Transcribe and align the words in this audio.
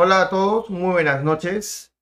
Hola 0.00 0.22
a 0.22 0.30
todos, 0.30 0.70
muy 0.70 0.92
buenas 0.92 1.24
noches. 1.24 1.92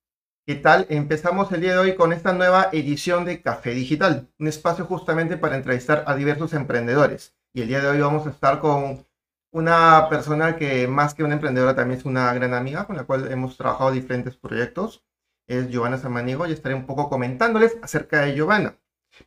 ¿Qué 0.45 0.53
tal? 0.53 0.85
Empezamos 0.87 1.51
el 1.51 1.61
día 1.61 1.71
de 1.71 1.77
hoy 1.79 1.95
con 1.95 2.13
esta 2.13 2.31
nueva 2.31 2.69
edición 2.71 3.25
de 3.25 3.41
Café 3.41 3.71
Digital, 3.71 4.29
un 4.37 4.47
espacio 4.47 4.85
justamente 4.85 5.35
para 5.35 5.55
entrevistar 5.55 6.03
a 6.05 6.13
diversos 6.13 6.53
emprendedores. 6.53 7.35
Y 7.55 7.61
el 7.61 7.69
día 7.69 7.81
de 7.81 7.87
hoy 7.87 7.99
vamos 7.99 8.27
a 8.27 8.29
estar 8.29 8.59
con 8.59 9.07
una 9.51 10.09
persona 10.11 10.57
que 10.57 10.87
más 10.87 11.15
que 11.15 11.23
una 11.23 11.33
emprendedora 11.33 11.75
también 11.75 11.99
es 11.99 12.05
una 12.05 12.31
gran 12.35 12.53
amiga 12.53 12.85
con 12.85 12.97
la 12.97 13.05
cual 13.05 13.31
hemos 13.31 13.57
trabajado 13.57 13.89
diferentes 13.89 14.35
proyectos. 14.37 15.03
Es 15.47 15.67
Giovanna 15.71 15.97
Samaniego 15.97 16.45
y 16.45 16.51
estaré 16.51 16.75
un 16.75 16.85
poco 16.85 17.09
comentándoles 17.09 17.79
acerca 17.81 18.21
de 18.21 18.35
Giovanna. 18.35 18.77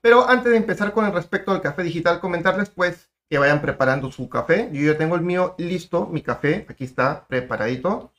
Pero 0.01 0.29
antes 0.29 0.53
de 0.53 0.59
empezar 0.59 0.93
con 0.93 1.05
el 1.07 1.13
respecto 1.13 1.51
al 1.51 1.61
café 1.61 1.83
digital, 1.83 2.21
comentarles 2.21 2.71
pues 2.71 3.11
que 3.29 3.39
vayan 3.39 3.63
preparando 3.63 4.13
su 4.13 4.29
café. 4.29 4.71
Yo 4.73 4.93
ya 4.93 4.97
tengo 4.97 5.17
el 5.17 5.23
mío 5.23 5.57
listo, 5.59 6.07
mi 6.07 6.23
café, 6.23 6.67
aquí 6.69 6.85
está 6.85 7.27
preparadito 7.27 8.13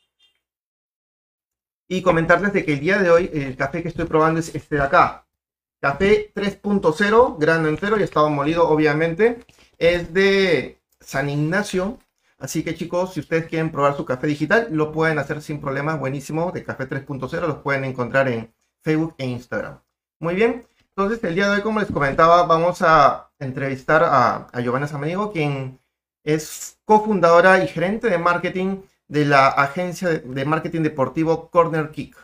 y 1.92 2.02
comentarles 2.02 2.54
de 2.54 2.64
que 2.64 2.72
el 2.72 2.80
día 2.80 3.00
de 3.00 3.12
hoy 3.12 3.30
el 3.34 3.58
café 3.58 3.82
que 3.84 3.90
estoy 3.90 4.06
probando 4.06 4.40
es 4.40 4.56
este 4.56 4.76
de 4.76 4.82
acá. 4.82 5.28
Café 5.82 6.32
3.0, 6.34 7.38
grano 7.38 7.68
entero 7.68 8.00
y 8.00 8.04
estado 8.04 8.30
molido, 8.30 8.70
obviamente. 8.70 9.44
Es 9.78 10.14
de 10.14 10.80
San 11.02 11.30
Ignacio. 11.30 12.00
Así 12.40 12.64
que 12.64 12.76
chicos, 12.76 13.14
si 13.14 13.20
ustedes 13.20 13.48
quieren 13.48 13.74
probar 13.74 13.98
su 13.98 14.06
café 14.06 14.28
digital, 14.28 14.70
lo 14.72 14.94
pueden 14.94 15.20
hacer 15.20 15.42
sin 15.42 15.60
problemas. 15.60 16.00
Buenísimo, 16.00 16.54
de 16.54 16.64
Café 16.64 16.88
3.0. 16.88 17.42
Los 17.46 17.58
pueden 17.58 17.84
encontrar 17.84 18.30
en 18.30 18.54
Facebook 18.82 19.14
e 19.18 19.26
Instagram. 19.26 19.82
Muy 20.20 20.36
bien. 20.36 20.66
Entonces, 20.96 21.22
el 21.26 21.36
día 21.36 21.50
de 21.50 21.58
hoy, 21.58 21.62
como 21.62 21.82
les 21.82 21.92
comentaba, 21.92 22.44
vamos 22.44 22.82
a 22.84 23.32
entrevistar 23.38 24.02
a, 24.06 24.48
a 24.48 24.62
Giovanna 24.62 24.88
Samanigo, 24.88 25.34
quien 25.34 25.78
es 26.24 26.80
cofundadora 26.86 27.62
y 27.62 27.68
gerente 27.68 28.10
de 28.10 28.18
marketing 28.18 28.78
de 29.12 29.26
la 29.26 29.50
agencia 29.50 30.08
de 30.08 30.46
marketing 30.46 30.84
deportivo 30.84 31.50
Corner 31.50 31.92
Kick. 31.92 32.16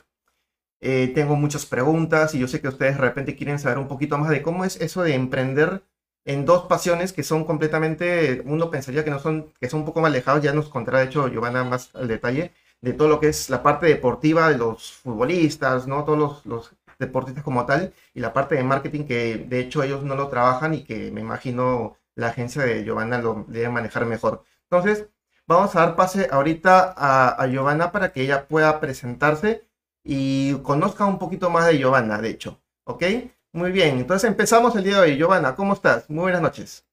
Eh, 0.80 1.12
tengo 1.14 1.36
muchas 1.36 1.66
preguntas 1.66 2.34
y 2.34 2.40
yo 2.40 2.48
sé 2.48 2.62
que 2.62 2.70
ustedes 2.70 2.96
de 2.96 3.02
repente 3.02 3.36
quieren 3.36 3.60
saber 3.60 3.78
un 3.78 3.90
poquito 3.90 4.18
más 4.18 4.30
de 4.30 4.42
cómo 4.42 4.64
es 4.64 4.80
eso 4.80 5.04
de 5.04 5.14
emprender 5.14 5.84
en 6.24 6.46
dos 6.46 6.64
pasiones 6.68 7.12
que 7.12 7.24
son 7.24 7.44
completamente, 7.44 8.42
uno 8.46 8.72
pensaría 8.72 9.04
que 9.04 9.10
no 9.12 9.20
son, 9.20 9.52
que 9.60 9.70
son 9.70 9.82
un 9.82 9.86
poco 9.86 10.00
más 10.00 10.12
alejados, 10.12 10.42
ya 10.42 10.54
nos 10.54 10.70
contará 10.70 11.00
de 11.00 11.06
hecho 11.08 11.28
Giovanna 11.28 11.66
más 11.66 11.94
al 11.94 12.08
detalle 12.08 12.54
de 12.80 12.94
todo 12.94 13.10
lo 13.10 13.20
que 13.20 13.30
es 13.30 13.50
la 13.50 13.64
parte 13.64 13.88
deportiva 13.88 14.50
de 14.50 14.58
los 14.58 14.94
futbolistas, 14.94 15.88
¿no? 15.88 16.06
Todos 16.06 16.18
los, 16.18 16.46
los 16.46 16.72
deportistas 17.00 17.44
como 17.44 17.66
tal 17.66 17.94
y 18.14 18.22
la 18.22 18.32
parte 18.32 18.56
de 18.56 18.64
marketing 18.64 19.04
que 19.06 19.38
de 19.38 19.60
hecho 19.60 19.84
ellos 19.84 20.04
no 20.04 20.16
lo 20.16 20.30
trabajan 20.30 20.74
y 20.74 20.86
que 20.86 21.12
me 21.12 21.20
imagino 21.20 21.98
la 22.16 22.28
agencia 22.28 22.64
de 22.64 22.86
Giovanna 22.86 23.18
lo 23.20 23.46
debe 23.50 23.70
manejar 23.70 24.06
mejor. 24.06 24.44
Entonces, 24.70 25.08
Vamos 25.48 25.74
a 25.76 25.80
dar 25.80 25.96
pase 25.96 26.28
ahorita 26.30 26.94
a, 26.98 27.48
Giovanna 27.48 27.94
para 27.94 28.12
que 28.12 28.22
ella 28.22 28.50
pueda 28.50 28.82
presentarse 28.82 29.66
y 30.04 30.56
conozca 30.62 31.06
un 31.06 31.18
poquito 31.18 31.50
más 31.50 31.68
de 31.68 31.78
Giovanna, 31.78 32.18
de 32.18 32.30
hecho. 32.30 32.62
¿Ok? 32.84 33.04
Muy 33.54 33.72
bien, 33.72 33.98
entonces 33.98 34.30
empezamos 34.30 34.76
el 34.76 34.84
día 34.84 34.96
de 34.96 35.02
hoy. 35.04 35.18
Giovanna, 35.18 35.56
¿cómo 35.56 35.72
estás? 35.72 36.10
Muy 36.10 36.24
buenas 36.24 36.42
noches. 36.42 36.86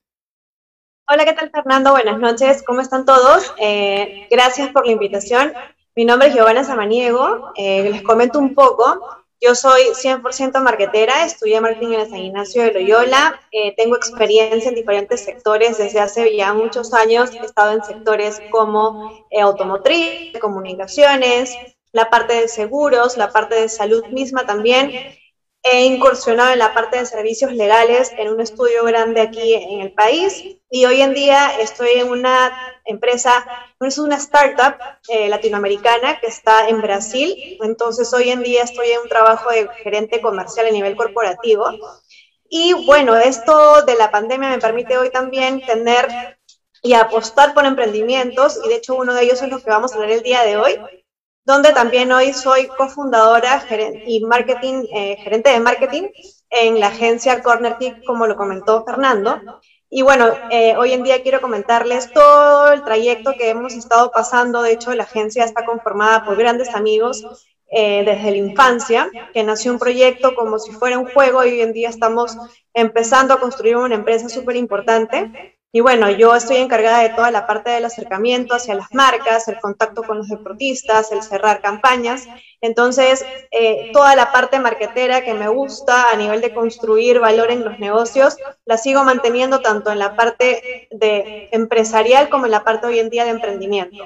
Hola, 1.08 1.24
¿qué 1.24 1.32
tal 1.32 1.50
Fernando? 1.50 1.90
Buenas 1.90 2.18
noches, 2.20 2.62
¿cómo 2.64 2.80
están 2.80 3.04
todos? 3.04 3.52
Eh, 3.58 4.28
gracias 4.30 4.68
por 4.68 4.86
la 4.86 4.92
invitación. 4.92 5.52
Mi 5.96 6.04
nombre 6.04 6.28
es 6.28 6.34
Giovanna 6.34 6.62
Samaniego. 6.62 7.52
Eh, 7.56 7.90
les 7.90 8.02
comento 8.02 8.38
un 8.38 8.54
poco. 8.54 9.23
Yo 9.40 9.54
soy 9.54 9.82
100% 9.94 10.62
marketera, 10.62 11.24
estudié 11.24 11.60
marketing 11.60 11.94
en 11.94 12.00
el 12.00 12.08
San 12.08 12.18
Ignacio 12.18 12.62
de 12.62 12.72
Loyola, 12.72 13.40
eh, 13.50 13.74
tengo 13.76 13.96
experiencia 13.96 14.68
en 14.68 14.74
diferentes 14.74 15.24
sectores 15.24 15.76
desde 15.76 16.00
hace 16.00 16.34
ya 16.34 16.54
muchos 16.54 16.94
años, 16.94 17.30
he 17.34 17.44
estado 17.44 17.72
en 17.72 17.84
sectores 17.84 18.40
como 18.50 19.26
eh, 19.30 19.40
automotriz, 19.40 20.38
comunicaciones, 20.40 21.54
la 21.92 22.10
parte 22.10 22.34
de 22.34 22.48
seguros, 22.48 23.16
la 23.16 23.30
parte 23.32 23.54
de 23.54 23.68
salud 23.68 24.04
misma 24.06 24.46
también, 24.46 24.90
He 25.66 25.86
incursionado 25.86 26.52
en 26.52 26.58
la 26.58 26.74
parte 26.74 26.98
de 26.98 27.06
servicios 27.06 27.50
legales 27.50 28.12
en 28.18 28.28
un 28.28 28.38
estudio 28.38 28.84
grande 28.84 29.22
aquí 29.22 29.54
en 29.54 29.80
el 29.80 29.94
país 29.94 30.58
y 30.70 30.84
hoy 30.84 31.00
en 31.00 31.14
día 31.14 31.58
estoy 31.58 31.88
en 31.96 32.10
una 32.10 32.52
empresa, 32.84 33.32
es 33.80 33.96
una 33.96 34.16
startup 34.16 34.76
eh, 35.08 35.26
latinoamericana 35.30 36.20
que 36.20 36.26
está 36.26 36.68
en 36.68 36.82
Brasil. 36.82 37.56
Entonces 37.62 38.12
hoy 38.12 38.28
en 38.28 38.42
día 38.42 38.62
estoy 38.62 38.88
en 38.90 39.00
un 39.00 39.08
trabajo 39.08 39.48
de 39.48 39.66
gerente 39.82 40.20
comercial 40.20 40.66
a 40.66 40.70
nivel 40.70 40.96
corporativo. 40.96 41.64
Y 42.46 42.74
bueno, 42.84 43.16
esto 43.16 43.80
de 43.86 43.94
la 43.94 44.10
pandemia 44.10 44.50
me 44.50 44.58
permite 44.58 44.98
hoy 44.98 45.08
también 45.08 45.64
tener 45.64 46.08
y 46.82 46.92
apostar 46.92 47.54
por 47.54 47.64
emprendimientos 47.64 48.60
y 48.62 48.68
de 48.68 48.76
hecho 48.76 48.96
uno 48.96 49.14
de 49.14 49.22
ellos 49.22 49.40
es 49.40 49.48
lo 49.48 49.60
que 49.60 49.70
vamos 49.70 49.94
a 49.94 49.98
ver 49.98 50.10
el 50.10 50.22
día 50.22 50.42
de 50.42 50.58
hoy 50.58 50.78
donde 51.44 51.72
también 51.72 52.10
hoy 52.12 52.32
soy 52.32 52.66
cofundadora 52.68 53.66
y 54.06 54.24
marketing, 54.24 54.84
eh, 54.92 55.16
gerente 55.16 55.50
de 55.50 55.60
marketing 55.60 56.08
en 56.50 56.80
la 56.80 56.88
agencia 56.88 57.42
Corner 57.42 57.76
Kick, 57.78 58.04
como 58.04 58.26
lo 58.26 58.36
comentó 58.36 58.84
Fernando. 58.84 59.40
Y 59.90 60.02
bueno, 60.02 60.32
eh, 60.50 60.76
hoy 60.76 60.92
en 60.92 61.04
día 61.04 61.22
quiero 61.22 61.40
comentarles 61.40 62.12
todo 62.12 62.72
el 62.72 62.82
trayecto 62.82 63.34
que 63.38 63.50
hemos 63.50 63.74
estado 63.74 64.10
pasando. 64.10 64.62
De 64.62 64.72
hecho, 64.72 64.92
la 64.94 65.04
agencia 65.04 65.44
está 65.44 65.64
conformada 65.64 66.24
por 66.24 66.36
grandes 66.36 66.74
amigos 66.74 67.24
eh, 67.70 68.04
desde 68.04 68.30
la 68.30 68.36
infancia, 68.36 69.10
que 69.32 69.42
nació 69.42 69.72
un 69.72 69.78
proyecto 69.78 70.34
como 70.34 70.58
si 70.58 70.72
fuera 70.72 70.98
un 70.98 71.06
juego 71.06 71.44
y 71.44 71.50
hoy 71.50 71.60
en 71.60 71.72
día 71.72 71.88
estamos 71.90 72.36
empezando 72.72 73.34
a 73.34 73.40
construir 73.40 73.76
una 73.76 73.94
empresa 73.94 74.28
súper 74.28 74.56
importante. 74.56 75.58
Y 75.76 75.80
bueno, 75.80 76.08
yo 76.08 76.36
estoy 76.36 76.58
encargada 76.58 77.00
de 77.00 77.08
toda 77.08 77.32
la 77.32 77.48
parte 77.48 77.70
del 77.70 77.84
acercamiento 77.84 78.54
hacia 78.54 78.76
las 78.76 78.94
marcas, 78.94 79.48
el 79.48 79.58
contacto 79.58 80.04
con 80.04 80.18
los 80.18 80.28
deportistas, 80.28 81.10
el 81.10 81.20
cerrar 81.20 81.60
campañas. 81.60 82.28
Entonces, 82.60 83.26
eh, 83.50 83.90
toda 83.92 84.14
la 84.14 84.30
parte 84.30 84.60
marketera 84.60 85.24
que 85.24 85.34
me 85.34 85.48
gusta 85.48 86.12
a 86.12 86.16
nivel 86.16 86.40
de 86.40 86.54
construir 86.54 87.18
valor 87.18 87.50
en 87.50 87.64
los 87.64 87.80
negocios, 87.80 88.36
la 88.64 88.76
sigo 88.76 89.02
manteniendo 89.02 89.62
tanto 89.62 89.90
en 89.90 89.98
la 89.98 90.14
parte 90.14 90.86
de 90.92 91.48
empresarial 91.50 92.28
como 92.28 92.44
en 92.44 92.52
la 92.52 92.62
parte 92.62 92.86
hoy 92.86 93.00
en 93.00 93.10
día 93.10 93.24
de 93.24 93.30
emprendimiento. 93.30 94.04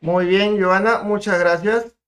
Muy 0.00 0.26
bien, 0.26 0.60
Joana, 0.60 1.04
muchas 1.04 1.38
gracias. 1.38 1.99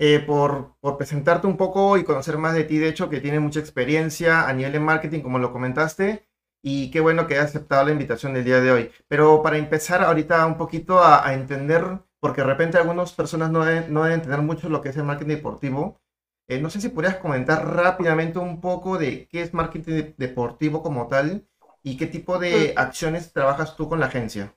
Eh, 0.00 0.20
por, 0.20 0.76
presentarte 0.96 1.48
un 1.48 1.56
poco 1.56 1.96
y 1.98 2.04
conocer 2.04 2.38
más 2.38 2.54
de 2.54 2.64
ti, 2.64 2.78
de 2.78 2.88
hecho, 2.88 3.10
que 3.10 3.20
tiene 3.20 3.40
mucha 3.40 3.58
experiencia 3.58 4.48
a 4.48 4.52
nivel 4.52 4.72
de 4.72 4.80
marketing, 4.80 5.20
como 5.22 5.40
lo 5.40 5.52
comentaste, 5.52 6.28
y 6.62 6.90
qué 6.92 7.00
bueno 7.00 7.26
que 7.26 7.34
hayas 7.34 7.50
aceptado 7.50 7.84
la 7.84 7.92
invitación 7.92 8.32
del 8.32 8.44
día 8.44 8.60
de 8.60 8.70
hoy. 8.70 8.90
Pero 9.08 9.42
para 9.42 9.58
empezar 9.58 10.02
ahorita 10.04 10.46
un 10.46 10.56
poquito 10.56 11.02
a, 11.02 11.34
entender, 11.34 12.00
porque 12.20 12.42
de 12.42 12.46
repente 12.46 12.78
algunas 12.78 13.12
personas 13.12 13.50
no 13.50 13.64
deben, 13.64 13.92
no 13.92 14.04
deben 14.04 14.20
entender 14.20 14.42
mucho 14.42 14.68
lo 14.68 14.82
que 14.82 14.90
es 14.90 14.96
el 14.96 15.04
marketing 15.04 15.30
deportivo, 15.36 16.00
eh, 16.48 16.60
no 16.60 16.70
sé 16.70 16.80
si 16.80 16.88
podrías 16.88 17.16
comentar 17.16 17.66
rápidamente 17.74 18.38
un 18.38 18.60
poco 18.60 18.98
de 18.98 19.28
qué 19.28 19.42
es 19.42 19.52
marketing 19.52 20.14
deportivo 20.16 20.82
como 20.82 21.08
tal 21.08 21.46
y 21.82 21.96
qué 21.96 22.06
tipo 22.06 22.38
de 22.38 22.74
mm. 22.74 22.78
acciones 22.78 23.32
trabajas 23.32 23.76
tú 23.76 23.88
con 23.88 24.00
la 24.00 24.06
agencia. 24.06 24.54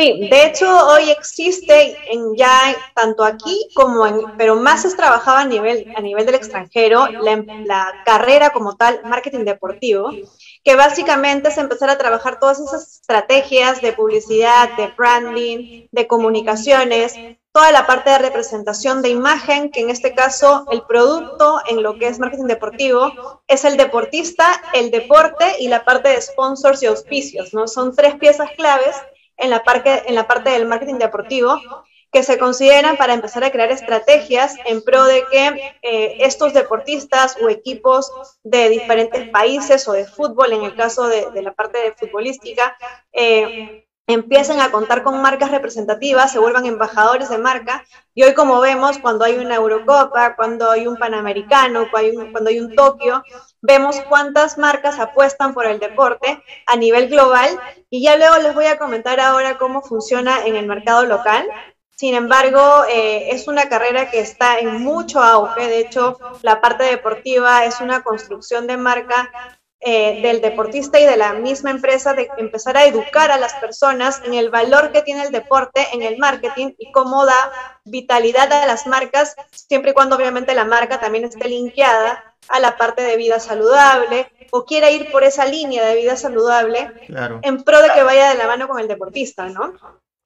Sí, 0.00 0.28
de 0.30 0.46
hecho 0.46 0.66
hoy 0.86 1.10
existe 1.10 1.94
en 2.10 2.34
ya 2.34 2.74
tanto 2.94 3.22
aquí 3.22 3.68
como 3.74 4.06
en, 4.06 4.18
pero 4.38 4.56
más 4.56 4.86
es 4.86 4.96
trabajaba 4.96 5.40
a 5.40 5.44
nivel, 5.44 5.92
a 5.94 6.00
nivel 6.00 6.24
del 6.24 6.36
extranjero, 6.36 7.06
la, 7.08 7.44
la 7.66 7.92
carrera 8.06 8.48
como 8.48 8.78
tal, 8.78 9.02
marketing 9.04 9.44
deportivo, 9.44 10.10
que 10.64 10.74
básicamente 10.74 11.50
es 11.50 11.58
empezar 11.58 11.90
a 11.90 11.98
trabajar 11.98 12.40
todas 12.40 12.60
esas 12.60 13.00
estrategias 13.00 13.82
de 13.82 13.92
publicidad, 13.92 14.74
de 14.78 14.86
branding, 14.96 15.88
de 15.92 16.06
comunicaciones, 16.06 17.14
toda 17.52 17.70
la 17.70 17.86
parte 17.86 18.08
de 18.08 18.20
representación 18.20 19.02
de 19.02 19.10
imagen, 19.10 19.70
que 19.70 19.80
en 19.80 19.90
este 19.90 20.14
caso 20.14 20.64
el 20.70 20.80
producto 20.80 21.60
en 21.68 21.82
lo 21.82 21.98
que 21.98 22.06
es 22.06 22.18
marketing 22.18 22.46
deportivo 22.46 23.42
es 23.46 23.66
el 23.66 23.76
deportista, 23.76 24.62
el 24.72 24.90
deporte 24.90 25.56
y 25.58 25.68
la 25.68 25.84
parte 25.84 26.08
de 26.08 26.22
sponsors 26.22 26.82
y 26.82 26.86
auspicios, 26.86 27.52
¿no? 27.52 27.68
Son 27.68 27.94
tres 27.94 28.14
piezas 28.14 28.48
claves 28.56 28.96
en 29.40 29.50
la, 29.50 29.62
parte, 29.62 30.04
en 30.06 30.14
la 30.14 30.26
parte 30.26 30.50
del 30.50 30.66
marketing 30.66 30.98
deportivo 30.98 31.60
que 32.12 32.22
se 32.22 32.38
consideran 32.38 32.96
para 32.96 33.14
empezar 33.14 33.44
a 33.44 33.52
crear 33.52 33.70
estrategias 33.70 34.56
en 34.64 34.82
pro 34.82 35.04
de 35.04 35.24
que 35.30 35.74
eh, 35.82 36.16
estos 36.20 36.52
deportistas 36.52 37.36
o 37.40 37.48
equipos 37.48 38.10
de 38.42 38.68
diferentes 38.68 39.28
países 39.28 39.86
o 39.86 39.92
de 39.92 40.06
fútbol, 40.06 40.52
en 40.52 40.64
el 40.64 40.74
caso 40.74 41.06
de, 41.06 41.30
de 41.30 41.42
la 41.42 41.52
parte 41.52 41.94
futbolística, 41.96 42.76
eh, 43.12 43.86
empiecen 44.06 44.60
a 44.60 44.70
contar 44.70 45.02
con 45.02 45.22
marcas 45.22 45.50
representativas, 45.50 46.32
se 46.32 46.38
vuelvan 46.38 46.66
embajadores 46.66 47.28
de 47.28 47.38
marca. 47.38 47.84
Y 48.14 48.22
hoy 48.22 48.34
como 48.34 48.60
vemos, 48.60 48.98
cuando 48.98 49.24
hay 49.24 49.36
una 49.36 49.54
Eurocopa, 49.54 50.36
cuando 50.36 50.70
hay 50.70 50.86
un 50.86 50.96
Panamericano, 50.96 51.88
cuando 51.90 52.50
hay 52.50 52.60
un, 52.60 52.74
Tokio, 52.74 53.22
vemos 53.60 54.00
cuántas 54.08 54.58
marcas 54.58 54.98
apuestan 54.98 55.54
por 55.54 55.66
el 55.66 55.78
deporte 55.78 56.42
a 56.66 56.76
nivel 56.76 57.08
global. 57.08 57.48
Y 57.88 58.02
ya 58.02 58.16
luego 58.16 58.36
les 58.38 58.54
voy 58.54 58.66
a 58.66 58.78
comentar 58.78 59.20
ahora 59.20 59.58
cómo 59.58 59.82
funciona 59.82 60.44
en 60.44 60.56
el 60.56 60.66
mercado 60.66 61.04
local. 61.06 61.46
Sin 61.96 62.14
embargo, 62.14 62.84
eh, 62.88 63.28
es 63.30 63.46
una 63.46 63.68
carrera 63.68 64.10
que 64.10 64.20
está 64.20 64.58
en 64.58 64.80
mucho 64.80 65.22
auge. 65.22 65.68
De 65.68 65.80
hecho, 65.80 66.18
la 66.42 66.60
parte 66.60 66.84
deportiva 66.84 67.66
es 67.66 67.80
una 67.80 68.02
construcción 68.02 68.66
de 68.66 68.78
marca 68.78 69.30
eh, 69.82 70.20
del 70.20 70.42
deportista 70.42 71.00
y 71.00 71.06
de 71.06 71.16
la 71.16 71.32
misma 71.32 71.70
empresa 71.70 72.12
de 72.12 72.28
empezar 72.36 72.76
a 72.76 72.84
educar 72.84 73.30
a 73.30 73.38
las 73.38 73.54
personas 73.54 74.20
en 74.26 74.34
el 74.34 74.50
valor 74.50 74.92
que 74.92 75.00
tiene 75.00 75.22
el 75.22 75.32
deporte 75.32 75.86
en 75.94 76.02
el 76.02 76.18
marketing 76.18 76.74
y 76.76 76.92
cómo 76.92 77.24
da 77.24 77.80
vitalidad 77.84 78.52
a 78.52 78.66
las 78.66 78.86
marcas, 78.86 79.36
siempre 79.50 79.92
y 79.92 79.94
cuando 79.94 80.16
obviamente 80.16 80.54
la 80.54 80.66
marca 80.66 81.00
también 81.00 81.24
esté 81.24 81.48
linkeada 81.48 82.36
a 82.48 82.60
la 82.60 82.76
parte 82.76 83.02
de 83.02 83.16
vida 83.16 83.40
saludable 83.40 84.30
o 84.50 84.66
quiera 84.66 84.90
ir 84.90 85.10
por 85.10 85.24
esa 85.24 85.46
línea 85.46 85.82
de 85.86 85.94
vida 85.94 86.14
saludable 86.14 86.92
en 87.40 87.62
pro 87.64 87.80
de 87.80 87.90
que 87.94 88.02
vaya 88.02 88.28
de 88.28 88.36
la 88.36 88.46
mano 88.46 88.68
con 88.68 88.80
el 88.80 88.88
deportista, 88.88 89.48
¿no? 89.48 89.72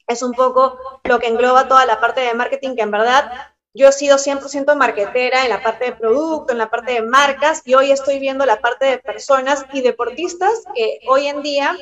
Es 0.09 0.23
un 0.25 0.33
poco 0.33 0.79
lo 1.05 1.21
que 1.21 1.29
engloba 1.29 1.69
toda 1.69 1.87
la 1.87 2.01
parte 2.01 2.23
de 2.23 2.35
marketing 2.35 2.75
que 2.75 2.83
en 2.83 2.91
verdad 2.91 3.54
yo 3.75 3.89
he 3.89 3.93
sido 3.93 4.17
100% 4.17 4.77
marketera 4.77 5.43
en 5.45 5.51
la 5.51 5.63
parte 5.63 5.87
de 5.87 5.93
producto, 5.93 6.53
en 6.53 6.59
la 6.59 6.71
parte 6.71 6.93
de 6.93 7.03
marcas 7.03 7.63
y 7.65 7.75
hoy 7.75 7.91
estoy 7.91 8.21
viendo 8.21 8.47
la 8.47 8.61
parte 8.61 8.87
de 8.87 8.99
personas 8.99 9.67
y 9.73 9.83
deportistas 9.83 10.65
que 10.75 11.01
hoy 11.09 11.27
en 11.27 11.43
día 11.43 11.77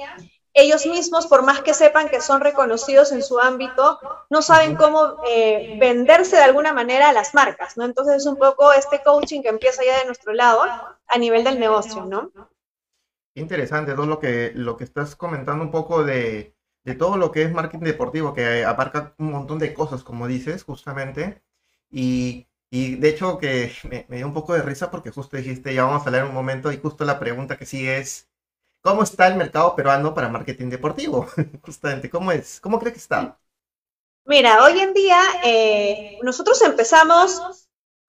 ellos 0.55 0.87
mismos, 0.87 1.27
por 1.27 1.43
más 1.43 1.63
que 1.63 1.73
sepan 1.73 2.09
que 2.09 2.21
son 2.21 2.41
reconocidos 2.41 3.13
en 3.13 3.23
su 3.23 3.39
ámbito, 3.39 3.99
no 4.29 4.43
saben 4.43 4.77
cómo 4.77 5.17
eh, 5.27 5.79
venderse 5.81 6.37
de 6.37 6.43
alguna 6.43 6.73
manera 6.73 7.09
a 7.09 7.13
las 7.13 7.35
marcas, 7.35 7.77
¿no? 7.77 7.85
Entonces 7.85 8.17
es 8.17 8.27
un 8.27 8.37
poco 8.37 8.73
este 8.73 9.03
coaching 9.03 9.41
que 9.41 9.49
empieza 9.49 9.83
ya 9.85 9.99
de 9.99 10.05
nuestro 10.05 10.35
lado 10.35 10.63
a 11.07 11.19
nivel 11.19 11.45
del 11.45 11.59
negocio, 11.59 12.05
¿no? 12.05 12.31
Interesante, 13.35 13.95
todo 13.95 14.05
lo 14.05 14.19
que, 14.19 14.53
lo 14.55 14.77
que 14.77 14.85
estás 14.85 15.17
comentando 15.17 15.65
un 15.65 15.71
poco 15.71 16.05
de, 16.05 16.55
de 16.85 16.95
todo 16.95 17.17
lo 17.17 17.33
que 17.33 17.43
es 17.43 17.53
marketing 17.53 17.85
deportivo, 17.85 18.35
que 18.35 18.65
abarca 18.65 19.15
un 19.19 19.31
montón 19.31 19.59
de 19.59 19.73
cosas, 19.73 20.05
como 20.05 20.27
dices, 20.27 20.65
justamente. 20.65 21.43
Y, 21.93 22.47
de 22.71 23.09
hecho 23.09 23.39
que 23.39 23.71
me, 24.09 24.17
dio 24.17 24.27
un 24.27 24.35
poco 24.35 24.55
de 24.55 24.63
risa 24.63 24.91
porque 24.91 25.11
justo 25.11 25.37
dijiste, 25.37 25.75
ya 25.75 25.85
vamos 25.85 26.03
a 26.03 26.07
hablar 26.07 26.25
un 26.25 26.35
momento 26.35 26.73
y 26.73 26.79
justo 26.79 27.05
la 27.05 27.21
pregunta 27.21 27.59
que 27.59 27.67
sigue 27.67 27.99
es, 27.99 28.29
¿cómo 28.81 29.03
está 29.03 29.29
el 29.29 29.37
mercado 29.37 29.77
peruano 29.77 30.15
para 30.15 30.31
marketing 30.31 30.71
deportivo? 30.71 31.29
Justamente, 31.63 32.09
¿cómo 32.09 32.33
es? 32.33 32.61
¿Cómo 32.61 32.81
cree 32.81 32.93
que 32.93 32.99
está? 32.99 33.39
Mira, 34.25 34.65
hoy 34.65 34.79
en 34.81 34.95
día 34.95 35.21
eh, 35.45 36.19
nosotros 36.23 36.63
empezamos, 36.63 37.69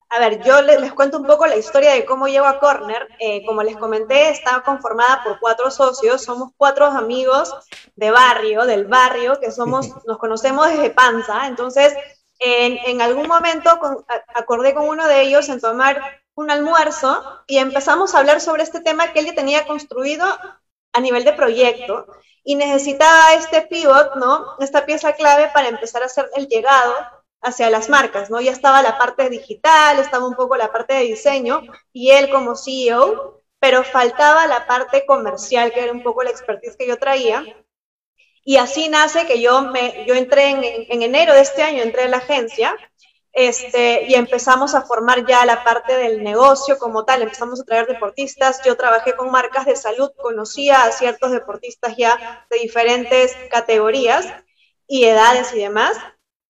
a 0.10 0.20
ver, 0.20 0.44
yo 0.44 0.62
les, 0.62 0.94
cuento 0.94 1.18
un 1.18 1.26
poco 1.26 1.48
la 1.48 1.58
historia 1.58 1.94
de 1.94 2.06
cómo 2.06 2.28
llego 2.28 2.46
a 2.46 2.60
Corner. 2.60 3.08
Eh, 3.20 3.44
como 3.46 3.64
les 3.64 3.76
comenté, 3.76 4.30
está 4.30 4.62
conformada 4.62 5.24
por 5.24 5.40
cuatro 5.40 5.72
socios, 5.72 6.24
somos 6.24 6.52
cuatro 6.56 6.86
amigos 6.86 7.54
de 7.96 8.12
barrio, 8.12 8.66
del 8.66 8.86
barrio, 8.86 9.40
que 9.40 9.52
somos, 9.52 9.90
nos 10.06 10.20
conocemos 10.20 10.70
desde 10.70 10.92
panza, 10.92 11.48
entonces 11.48 11.94
en, 12.44 13.02
algún 13.02 13.28
momento 13.28 13.70
acordé 14.36 14.74
con 14.74 14.88
uno 14.88 15.08
de 15.08 15.22
ellos 15.22 15.50
en 15.50 15.62
tomar 15.62 16.02
un 16.36 16.52
almuerzo 16.52 17.24
y 17.48 17.58
empezamos 17.58 18.14
a 18.14 18.20
hablar 18.20 18.42
sobre 18.42 18.64
este 18.64 18.82
tema 18.82 19.14
que 19.14 19.20
él 19.20 19.28
ya 19.28 19.36
tenía 19.36 19.66
construido 19.66 20.26
a 20.94 21.00
nivel 21.00 21.24
de 21.24 21.34
proyecto 21.34 22.08
y 22.44 22.56
necesitaba 22.56 23.34
este 23.36 23.62
pivot, 23.62 24.16
¿no? 24.16 24.58
Esta 24.60 24.86
pieza 24.86 25.14
clave 25.14 25.50
para 25.54 25.70
empezar 25.70 26.04
a 26.04 26.08
hacer 26.08 26.30
el 26.36 26.48
llegado 26.48 26.94
hacia 27.42 27.70
las 27.70 27.90
marcas, 27.90 28.30
¿no? 28.30 28.42
Ya 28.42 28.52
estaba 28.52 28.82
la 28.82 28.98
parte 28.98 29.30
digital, 29.30 30.00
estaba 30.00 30.28
un 30.28 30.36
poco 30.36 30.56
la 30.56 30.72
parte 30.72 30.94
de 30.94 31.02
diseño 31.02 31.62
y 31.92 32.12
él 32.12 32.30
como 32.30 32.56
CEO, 32.56 33.42
pero 33.60 33.84
faltaba 33.84 34.48
la 34.48 34.68
parte 34.68 35.06
comercial, 35.06 35.72
que 35.72 35.84
era 35.84 35.92
un 35.92 36.04
poco 36.04 36.24
la 36.24 36.32
expertise 36.32 36.76
que 36.76 36.88
yo 36.88 36.98
traía. 36.98 37.44
Y 38.44 38.58
así 38.58 38.90
nace 38.90 39.26
que 39.26 39.42
yo, 39.42 39.62
me, 39.64 40.06
yo 40.06 40.16
entré 40.16 40.50
en, 40.50 41.02
enero 41.02 41.34
de 41.34 41.42
este 41.42 41.64
año, 41.64 41.82
entré 41.82 42.04
en 42.04 42.12
la 42.12 42.18
agencia 42.18 42.76
este, 43.32 44.06
y 44.08 44.16
empezamos 44.16 44.76
a 44.76 44.82
formar 44.82 45.26
ya 45.26 45.46
la 45.46 45.64
parte 45.64 45.98
del 45.98 46.24
negocio 46.24 46.78
como 46.78 47.06
tal, 47.06 47.22
empezamos 47.22 47.62
a 47.62 47.64
traer 47.64 47.88
deportistas, 47.88 48.62
yo 48.64 48.76
trabajé 48.76 49.16
con 49.16 49.32
marcas 49.32 49.66
de 49.66 49.76
salud, 49.76 50.12
conocía 50.22 50.84
a 50.84 50.92
ciertos 50.92 51.32
deportistas 51.32 51.96
ya 51.98 52.46
de 52.50 52.60
diferentes 52.60 53.36
categorías 53.50 54.28
y 54.88 55.06
edades 55.06 55.54
y 55.54 55.60
demás, 55.60 55.98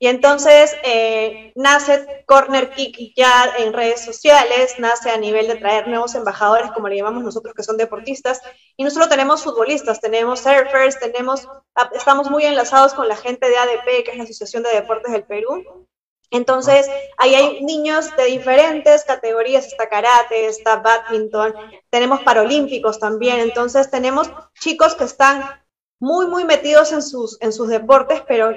y 0.04 0.08
entonces 0.08 0.76
eh, 0.84 1.54
nace 1.56 2.26
Corner 2.28 2.72
Kick 2.72 3.14
ya 3.16 3.54
en 3.58 3.72
redes 3.72 4.04
sociales, 4.04 4.76
nace 4.78 5.10
a 5.10 5.16
nivel 5.16 5.48
de 5.48 5.56
traer 5.56 5.88
nuevos 5.88 6.14
embajadores, 6.14 6.72
como 6.72 6.90
le 6.90 6.98
llamamos 6.98 7.24
nosotros, 7.24 7.54
que 7.54 7.64
son 7.64 7.78
deportistas. 7.78 8.42
Y 8.76 8.84
no 8.84 8.92
solo 8.92 9.08
tenemos 9.08 9.46
futbolistas, 9.46 10.02
tenemos 10.02 10.42
surfers, 10.42 11.00
tenemos, 11.00 11.48
estamos 11.94 12.30
muy 12.30 12.44
enlazados 12.44 12.94
con 12.94 13.08
la 13.08 13.16
gente 13.16 13.48
de 13.48 13.56
ADP, 13.56 14.04
que 14.04 14.12
es 14.12 14.18
la 14.18 14.26
Asociación 14.26 14.64
de 14.64 14.72
Deportes 14.72 15.14
del 15.14 15.24
Perú. 15.24 15.88
Entonces, 16.32 16.90
ahí 17.18 17.36
hay 17.36 17.64
niños 17.64 18.14
de 18.18 18.26
diferentes 18.26 19.06
categorías, 19.06 19.68
está 19.68 19.88
karate, 19.88 20.48
está 20.48 20.82
badminton, 20.82 21.54
tenemos 21.90 22.24
paralímpicos 22.24 23.00
también, 23.00 23.40
entonces 23.40 23.90
tenemos 23.90 24.30
chicos 24.60 24.96
que 24.96 25.06
están 25.06 25.62
muy, 26.04 26.28
muy 26.28 26.44
metidos 26.44 26.92
en 26.92 27.02
sus, 27.02 27.38
en 27.40 27.54
sus 27.54 27.70
deportes, 27.70 28.22
pero 28.28 28.52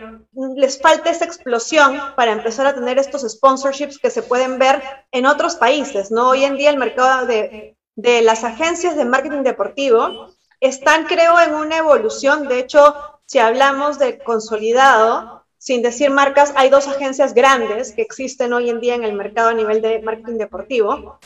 les 0.56 0.80
falta 0.80 1.10
esa 1.10 1.24
explosión 1.24 1.96
para 2.16 2.32
empezar 2.32 2.66
a 2.66 2.74
tener 2.74 2.98
estos 2.98 3.22
sponsorships 3.22 4.00
que 4.00 4.10
se 4.10 4.22
pueden 4.22 4.58
ver 4.58 4.82
en 5.12 5.26
otros 5.26 5.54
países, 5.54 6.10
¿no? 6.10 6.30
Hoy 6.30 6.42
en 6.42 6.56
día 6.56 6.70
el 6.70 6.76
mercado 6.76 7.24
de, 7.24 7.76
de 7.94 8.22
las 8.22 8.42
agencias 8.42 8.96
de 8.96 9.04
marketing 9.04 9.44
deportivo 9.44 10.34
están, 10.58 11.04
creo, 11.04 11.38
en 11.38 11.54
una 11.54 11.76
evolución. 11.76 12.48
De 12.48 12.58
hecho, 12.58 12.96
si 13.26 13.38
hablamos 13.38 14.00
de 14.00 14.18
consolidado, 14.18 15.44
sin 15.56 15.82
decir 15.82 16.10
marcas, 16.10 16.52
hay 16.56 16.68
dos 16.68 16.88
agencias 16.88 17.32
grandes 17.32 17.92
que 17.92 18.02
existen 18.02 18.54
hoy 18.54 18.70
en 18.70 18.80
día 18.80 18.96
en 18.96 19.04
el 19.04 19.12
mercado 19.12 19.50
a 19.50 19.54
nivel 19.54 19.80
de 19.82 20.02
marketing 20.02 20.38
deportivo, 20.38 21.20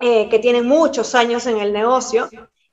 eh, 0.00 0.28
que 0.28 0.38
tienen 0.38 0.66
muchos 0.66 1.14
años 1.14 1.46
en 1.46 1.56
el 1.60 1.72
negocio 1.72 2.28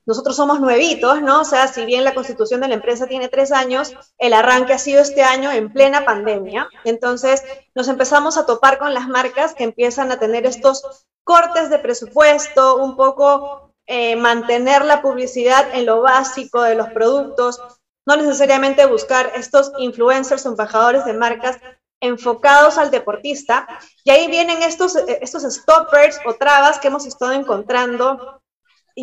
nosotros 0.09 0.35
somos 0.35 0.59
nuevitos, 0.59 1.21
¿no? 1.21 1.41
O 1.41 1.45
sea, 1.45 1.67
si 1.67 1.85
bien 1.85 2.03
la 2.03 2.15
constitución 2.15 2.61
de 2.61 2.67
la 2.67 2.73
empresa 2.73 3.05
tiene 3.05 3.29
tres 3.29 3.51
años, 3.51 3.93
el 4.17 4.33
arranque 4.33 4.73
ha 4.73 4.79
sido 4.79 5.03
este 5.03 5.21
año 5.21 5.51
en 5.51 5.71
plena 5.71 6.03
pandemia. 6.03 6.67
Entonces, 6.83 7.43
nos 7.75 7.87
empezamos 7.87 8.35
a 8.35 8.47
topar 8.47 8.79
con 8.79 8.95
las 8.95 9.07
marcas 9.07 9.53
que 9.53 9.65
empiezan 9.65 10.11
a 10.11 10.17
tener 10.17 10.47
estos 10.47 11.05
cortes 11.23 11.69
de 11.69 11.77
presupuesto, 11.77 12.77
un 12.77 12.95
poco 12.95 13.75
eh, 13.85 14.15
mantener 14.15 14.83
la 14.83 15.03
publicidad 15.03 15.75
en 15.75 15.85
lo 15.85 16.01
básico 16.01 16.63
de 16.63 16.73
los 16.73 16.89
productos, 16.89 17.61
no 18.07 18.15
necesariamente 18.15 18.87
buscar 18.87 19.31
estos 19.35 19.71
influencers 19.77 20.43
o 20.43 20.49
embajadores 20.49 21.05
de 21.05 21.13
marcas 21.13 21.59
enfocados 22.01 22.79
al 22.79 22.89
deportista. 22.89 23.67
Y 24.03 24.09
ahí 24.09 24.27
vienen 24.27 24.63
estos, 24.63 24.95
estos 24.95 25.43
stoppers 25.43 26.19
o 26.25 26.33
trabas 26.33 26.79
que 26.79 26.87
hemos 26.87 27.05
estado 27.05 27.33
encontrando 27.33 28.41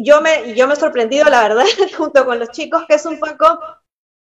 yo 0.04 0.20
me, 0.20 0.54
yo 0.54 0.66
me 0.66 0.74
he 0.74 0.76
sorprendido, 0.76 1.24
la 1.26 1.42
verdad, 1.42 1.64
junto 1.96 2.24
con 2.24 2.38
los 2.38 2.50
chicos, 2.50 2.84
que 2.88 2.94
es 2.94 3.06
un 3.06 3.18
poco 3.18 3.58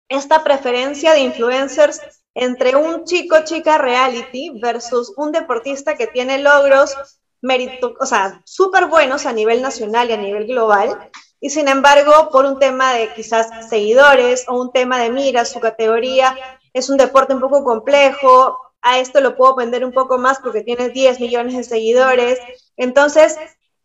esta 0.08 0.44
preferencia 0.44 1.12
de 1.12 1.20
influencers 1.20 2.00
entre 2.34 2.76
un 2.76 3.04
chico, 3.04 3.36
chica 3.44 3.78
reality 3.78 4.50
versus 4.60 5.12
un 5.16 5.32
deportista 5.32 5.96
que 5.96 6.06
tiene 6.06 6.38
logros 6.38 6.94
mérito, 7.42 7.94
o 7.98 8.06
sea, 8.06 8.42
súper 8.44 8.86
buenos 8.86 9.26
a 9.26 9.32
nivel 9.32 9.62
nacional 9.62 10.10
y 10.10 10.12
a 10.12 10.16
nivel 10.16 10.46
global. 10.46 11.10
Y 11.40 11.50
sin 11.50 11.68
embargo, 11.68 12.28
por 12.30 12.44
un 12.44 12.58
tema 12.58 12.92
de 12.94 13.12
quizás 13.14 13.68
seguidores 13.68 14.44
o 14.48 14.60
un 14.60 14.72
tema 14.72 14.98
de 14.98 15.10
mira, 15.10 15.44
su 15.44 15.60
categoría 15.60 16.36
es 16.72 16.90
un 16.90 16.96
deporte 16.96 17.34
un 17.34 17.40
poco 17.40 17.64
complejo, 17.64 18.58
a 18.82 18.98
esto 18.98 19.20
lo 19.20 19.36
puedo 19.36 19.56
vender 19.56 19.84
un 19.84 19.92
poco 19.92 20.16
más 20.18 20.38
porque 20.38 20.62
tiene 20.62 20.90
10 20.90 21.20
millones 21.20 21.56
de 21.56 21.64
seguidores. 21.64 22.38
Entonces, 22.76 23.36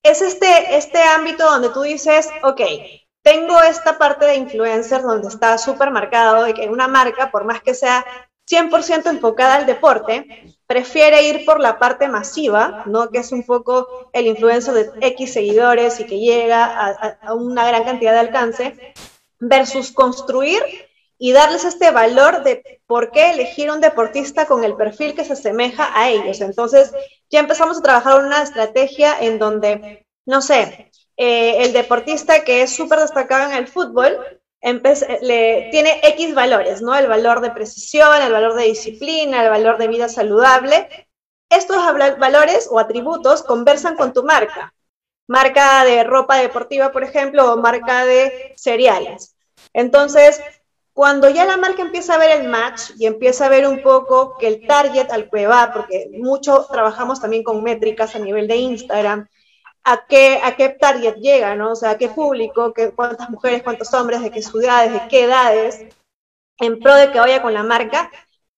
es 0.03 0.21
este, 0.21 0.75
este 0.75 1.01
ámbito 1.01 1.43
donde 1.45 1.69
tú 1.69 1.81
dices, 1.81 2.29
ok, 2.43 2.61
tengo 3.21 3.61
esta 3.61 3.97
parte 3.97 4.25
de 4.25 4.35
influencer 4.35 5.01
donde 5.01 5.27
está 5.27 5.57
súper 5.57 5.91
marcado 5.91 6.43
de 6.43 6.53
que 6.53 6.67
una 6.69 6.87
marca, 6.87 7.31
por 7.31 7.45
más 7.45 7.61
que 7.61 7.73
sea 7.73 8.05
100% 8.49 9.09
enfocada 9.09 9.55
al 9.55 9.65
deporte, 9.65 10.55
prefiere 10.65 11.23
ir 11.23 11.45
por 11.45 11.59
la 11.59 11.77
parte 11.77 12.07
masiva, 12.07 12.83
¿no? 12.87 13.09
Que 13.09 13.19
es 13.19 13.31
un 13.31 13.43
poco 13.43 14.09
el 14.13 14.25
influencer 14.25 14.73
de 14.73 15.07
X 15.07 15.33
seguidores 15.33 15.99
y 15.99 16.05
que 16.05 16.19
llega 16.19 17.17
a 17.21 17.33
una 17.33 17.67
gran 17.67 17.83
cantidad 17.83 18.13
de 18.13 18.19
alcance, 18.19 18.93
versus 19.41 19.91
construir 19.91 20.63
y 21.17 21.33
darles 21.33 21.65
este 21.65 21.91
valor 21.91 22.43
de 22.43 22.80
por 22.91 23.09
qué 23.09 23.31
elegir 23.31 23.71
un 23.71 23.79
deportista 23.79 24.45
con 24.45 24.65
el 24.65 24.75
perfil 24.75 25.15
que 25.15 25.23
se 25.23 25.31
asemeja 25.31 25.97
a 25.97 26.09
ellos. 26.09 26.41
Entonces, 26.41 26.91
ya 27.29 27.39
empezamos 27.39 27.77
a 27.77 27.81
trabajar 27.81 28.21
una 28.21 28.43
estrategia 28.43 29.17
en 29.17 29.39
donde, 29.39 30.05
no 30.25 30.41
sé, 30.41 30.91
eh, 31.15 31.63
el 31.63 31.71
deportista 31.71 32.43
que 32.43 32.63
es 32.63 32.75
súper 32.75 32.99
destacado 32.99 33.49
en 33.49 33.55
el 33.55 33.69
fútbol, 33.69 34.19
le, 34.61 35.69
tiene 35.71 36.01
X 36.03 36.35
valores, 36.35 36.81
¿no? 36.81 36.93
El 36.93 37.07
valor 37.07 37.39
de 37.39 37.51
precisión, 37.51 38.21
el 38.21 38.33
valor 38.33 38.55
de 38.55 38.65
disciplina, 38.65 39.41
el 39.41 39.49
valor 39.49 39.77
de 39.77 39.87
vida 39.87 40.09
saludable. 40.09 40.89
Estos 41.49 41.77
valores 42.19 42.67
o 42.69 42.77
atributos 42.77 43.41
conversan 43.41 43.95
con 43.95 44.11
tu 44.11 44.25
marca. 44.25 44.73
Marca 45.29 45.85
de 45.85 46.03
ropa 46.03 46.35
deportiva, 46.35 46.91
por 46.91 47.05
ejemplo, 47.05 47.53
o 47.53 47.55
marca 47.55 48.03
de 48.05 48.53
cereales. 48.57 49.37
Entonces, 49.71 50.41
cuando 50.93 51.29
ya 51.29 51.45
la 51.45 51.57
marca 51.57 51.81
empieza 51.81 52.15
a 52.15 52.17
ver 52.17 52.41
el 52.41 52.49
match 52.49 52.91
y 52.97 53.05
empieza 53.05 53.45
a 53.45 53.49
ver 53.49 53.67
un 53.67 53.81
poco 53.81 54.37
que 54.37 54.47
el 54.47 54.67
target 54.67 55.09
al 55.11 55.29
que 55.29 55.47
va, 55.47 55.71
porque 55.73 56.09
mucho 56.19 56.67
trabajamos 56.69 57.21
también 57.21 57.43
con 57.43 57.63
métricas 57.63 58.15
a 58.15 58.19
nivel 58.19 58.47
de 58.47 58.57
Instagram, 58.57 59.27
a 59.83 60.05
qué, 60.05 60.39
a 60.43 60.55
qué 60.55 60.69
target 60.69 61.15
llega, 61.15 61.55
¿no? 61.55 61.71
O 61.71 61.75
sea, 61.75 61.91
a 61.91 61.97
qué 61.97 62.09
público, 62.09 62.73
qué, 62.73 62.91
cuántas 62.91 63.29
mujeres, 63.29 63.63
cuántos 63.63 63.93
hombres, 63.93 64.21
de 64.21 64.31
qué 64.31 64.41
ciudades, 64.41 64.91
de 64.93 65.07
qué 65.07 65.23
edades, 65.23 65.85
en 66.59 66.79
pro 66.79 66.93
de 66.95 67.11
que 67.11 67.19
vaya 67.19 67.41
con 67.41 67.53
la 67.53 67.63
marca. 67.63 68.11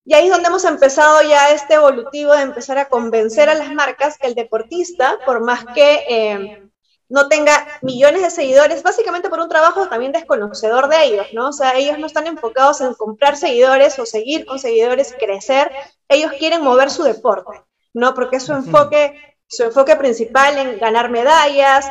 Y 0.06 0.16
ahí 0.16 0.26
es 0.26 0.32
donde 0.32 0.50
hemos 0.50 0.66
empezado 0.66 1.22
ya 1.22 1.52
este 1.52 1.76
evolutivo 1.76 2.34
de 2.34 2.42
empezar 2.42 2.78
a 2.78 2.90
convencer 2.90 3.50
a 3.50 3.54
las 3.54 3.72
marcas 3.74 4.18
que 4.18 4.28
el 4.28 4.36
deportista, 4.36 5.18
por 5.26 5.40
más 5.40 5.66
que 5.74 6.04
eh, 6.10 6.70
no 7.10 7.28
tenga 7.28 7.68
millones 7.82 8.22
de 8.22 8.30
seguidores, 8.32 8.84
básicamente 8.84 9.30
por 9.30 9.40
un 9.40 9.50
trabajo 9.50 9.88
también 9.88 10.12
desconocedor 10.12 10.88
de 10.90 11.04
ellos, 11.04 11.28
¿no? 11.34 11.50
O 11.50 11.54
sea, 11.54 11.76
ellos 11.76 12.00
no 12.00 12.08
están 12.08 12.28
enfocados 12.28 12.82
en 12.82 12.94
comprar 12.94 13.38
seguidores 13.38 14.00
o 14.00 14.06
seguir 14.06 14.46
con 14.46 14.60
seguidores, 14.60 15.16
crecer, 15.18 15.72
ellos 16.08 16.32
quieren 16.40 16.64
mover 16.64 16.90
su 16.90 17.04
deporte, 17.04 17.62
¿no? 17.94 18.14
Porque 18.14 18.38
es 18.38 18.44
su 18.44 18.54
enfoque 18.54 19.16
su 19.54 19.64
enfoque 19.64 19.96
principal 19.96 20.58
en 20.58 20.80
ganar 20.80 21.12
medallas, 21.12 21.88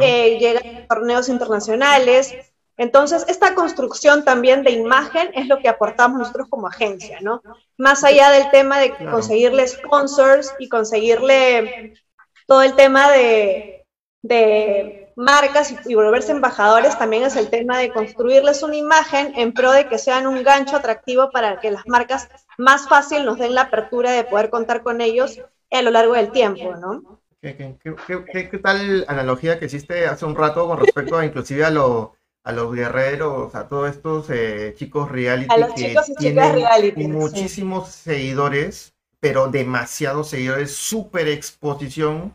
eh, 0.00 0.38
llegar 0.38 0.64
a 0.64 0.86
torneos 0.86 1.28
internacionales. 1.28 2.34
Entonces, 2.78 3.26
esta 3.28 3.54
construcción 3.54 4.24
también 4.24 4.62
de 4.62 4.70
imagen 4.70 5.30
es 5.34 5.46
lo 5.46 5.58
que 5.58 5.68
aportamos 5.68 6.18
nosotros 6.18 6.48
como 6.48 6.68
agencia, 6.68 7.18
¿no? 7.20 7.42
Más 7.76 8.02
allá 8.02 8.30
del 8.30 8.50
tema 8.50 8.78
de 8.80 8.94
conseguirle 9.10 9.68
sponsors 9.68 10.54
y 10.58 10.70
conseguirle 10.70 11.94
todo 12.46 12.62
el 12.62 12.74
tema 12.76 13.10
de, 13.10 13.81
de 14.22 15.12
marcas 15.16 15.74
y, 15.86 15.94
volverse 15.94 16.32
embajadores, 16.32 16.96
también 16.96 17.24
es 17.24 17.36
el 17.36 17.50
tema 17.50 17.78
de 17.78 17.90
construirles 17.90 18.62
una 18.62 18.76
imagen 18.76 19.32
en 19.36 19.52
pro 19.52 19.72
de 19.72 19.88
que 19.88 19.98
sean 19.98 20.26
un 20.26 20.42
gancho 20.42 20.76
atractivo 20.76 21.30
para 21.30 21.60
que 21.60 21.70
las 21.70 21.86
marcas 21.86 22.28
más 22.56 22.88
fácil 22.88 23.24
nos 23.24 23.38
den 23.38 23.54
la 23.54 23.62
apertura 23.62 24.12
de 24.12 24.24
poder 24.24 24.48
contar 24.48 24.82
con 24.82 25.00
ellos 25.00 25.40
a 25.70 25.82
lo 25.82 25.90
largo 25.90 26.14
del 26.14 26.30
tiempo, 26.30 26.76
¿no? 26.76 27.20
¿Qué, 27.40 28.60
tal 28.62 29.04
analogía 29.08 29.58
que 29.58 29.66
hiciste 29.66 30.06
hace 30.06 30.24
un 30.24 30.36
rato 30.36 30.68
con 30.68 30.78
respecto 30.78 31.18
a 31.18 31.26
inclusive 31.26 31.64
a, 31.64 31.68
a 31.68 32.52
los 32.52 32.72
guerreros, 32.72 33.54
a 33.56 33.68
todos 33.68 33.90
estos 33.90 34.30
eh, 34.30 34.74
chicos 34.76 35.10
reality 35.10 35.52
que 35.52 35.94
tienen 36.18 37.12
muchísimos 37.12 37.88
seguidores, 37.88 38.94
pero 39.18 39.48
demasiados 39.48 40.28
seguidores, 40.28 40.72
súper 40.72 41.26
exposición 41.26 42.32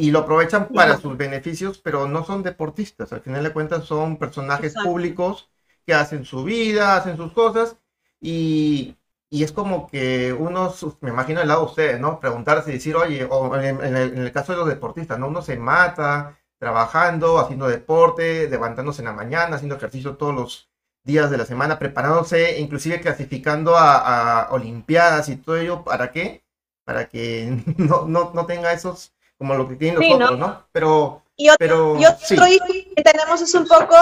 y 0.00 0.10
lo 0.10 0.20
aprovechan 0.20 0.68
para 0.68 0.98
sus 0.98 1.16
beneficios, 1.16 1.78
pero 1.78 2.08
no 2.08 2.24
son 2.24 2.42
deportistas, 2.42 3.12
al 3.12 3.20
final 3.20 3.44
de 3.44 3.52
cuentas 3.52 3.84
son 3.84 4.16
personajes 4.16 4.74
públicos 4.74 5.50
que 5.86 5.94
hacen 5.94 6.24
su 6.24 6.44
vida, 6.44 6.96
hacen 6.96 7.16
sus 7.16 7.32
cosas 7.32 7.76
y 8.20 8.96
y 9.32 9.44
es 9.44 9.52
como 9.52 9.86
que 9.86 10.32
uno, 10.32 10.74
me 11.00 11.10
imagino 11.10 11.40
el 11.40 11.48
lado 11.48 11.60
de 11.60 11.66
ustedes, 11.66 12.00
¿no? 12.00 12.18
Preguntarse 12.18 12.70
y 12.70 12.74
decir, 12.74 12.96
oye, 12.96 13.24
o 13.30 13.54
en, 13.56 13.96
el, 13.96 14.32
caso 14.32 14.52
de 14.52 14.58
los 14.58 14.68
deportistas, 14.68 15.18
¿no? 15.20 15.28
Uno 15.28 15.40
se 15.40 15.56
mata 15.56 16.36
trabajando, 16.58 17.38
haciendo 17.38 17.68
deporte, 17.68 18.48
levantándose 18.50 19.02
en 19.02 19.06
la 19.06 19.12
mañana, 19.12 19.56
haciendo 19.56 19.76
ejercicio 19.76 20.16
todos 20.16 20.34
los 20.34 20.70
días 21.04 21.30
de 21.30 21.38
la 21.38 21.46
semana, 21.46 21.78
preparándose, 21.78 22.58
inclusive 22.58 23.00
clasificando 23.00 23.76
a, 23.76 24.48
Olimpiadas 24.50 25.28
y 25.28 25.36
todo 25.36 25.56
ello, 25.56 25.84
¿para 25.84 26.10
qué? 26.10 26.44
Para 26.84 27.08
que 27.08 27.62
no, 27.78 28.06
no, 28.08 28.32
no 28.34 28.46
tenga 28.46 28.72
esos, 28.72 29.14
como 29.40 29.54
lo 29.54 29.66
que 29.66 29.76
tienen 29.76 29.98
los 29.98 30.12
otros, 30.12 30.38
¿no? 30.38 30.66
Pero, 30.70 31.22
y 31.34 31.48
otro, 31.48 31.56
pero, 31.58 31.98
y 31.98 32.04
otro 32.04 32.46
que 32.94 33.02
tenemos 33.02 33.40
es 33.40 33.54
un 33.54 33.66
poco 33.66 33.96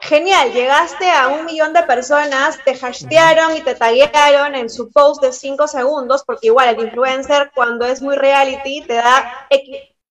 genial, 0.00 0.50
llegaste 0.50 1.10
a 1.10 1.28
un 1.28 1.44
millón 1.44 1.74
de 1.74 1.82
personas, 1.82 2.58
te 2.64 2.74
hashtaron 2.74 3.54
y 3.54 3.60
te 3.60 3.74
taguearon 3.74 4.54
en 4.54 4.70
su 4.70 4.90
post 4.90 5.22
de 5.22 5.30
cinco 5.30 5.68
segundos, 5.68 6.24
porque 6.24 6.46
igual 6.46 6.70
el 6.70 6.86
influencer 6.86 7.50
cuando 7.54 7.84
es 7.84 8.00
muy 8.00 8.16
reality 8.16 8.80
te 8.80 8.94
da 8.94 9.46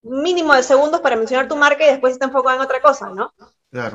mínimo 0.04 0.54
de 0.54 0.62
segundos 0.62 1.02
para 1.02 1.16
mencionar 1.16 1.48
tu 1.48 1.56
marca 1.56 1.84
y 1.84 1.88
después 1.88 2.14
está 2.14 2.28
enfocado 2.28 2.58
en 2.58 2.62
otra 2.62 2.84
cosa, 2.84 3.10
¿no? 3.10 3.34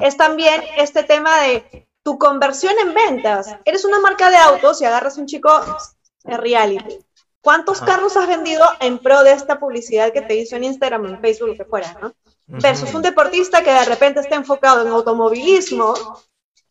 Es 0.00 0.16
también 0.16 0.64
este 0.78 1.04
tema 1.04 1.42
de 1.42 1.88
tu 2.02 2.18
conversión 2.18 2.74
en 2.80 2.92
ventas. 2.92 3.54
Eres 3.64 3.84
una 3.84 4.00
marca 4.00 4.30
de 4.30 4.36
autos 4.36 4.82
y 4.82 4.84
agarras 4.84 5.16
un 5.16 5.26
chico 5.26 5.48
de 6.24 6.36
reality. 6.36 7.05
¿Cuántos 7.46 7.80
carros 7.80 8.16
has 8.16 8.26
vendido 8.26 8.64
en 8.80 8.98
pro 8.98 9.22
de 9.22 9.30
esta 9.30 9.60
publicidad 9.60 10.12
que 10.12 10.20
te 10.20 10.34
hizo 10.34 10.56
en 10.56 10.64
Instagram, 10.64 11.06
en 11.06 11.20
Facebook, 11.20 11.50
lo 11.50 11.54
que 11.54 11.64
fuera, 11.64 11.96
¿no? 12.02 12.12
versus 12.48 12.92
un 12.92 13.02
deportista 13.02 13.62
que 13.62 13.70
de 13.70 13.84
repente 13.84 14.18
está 14.18 14.34
enfocado 14.34 14.82
en 14.82 14.88
automovilismo 14.88 15.94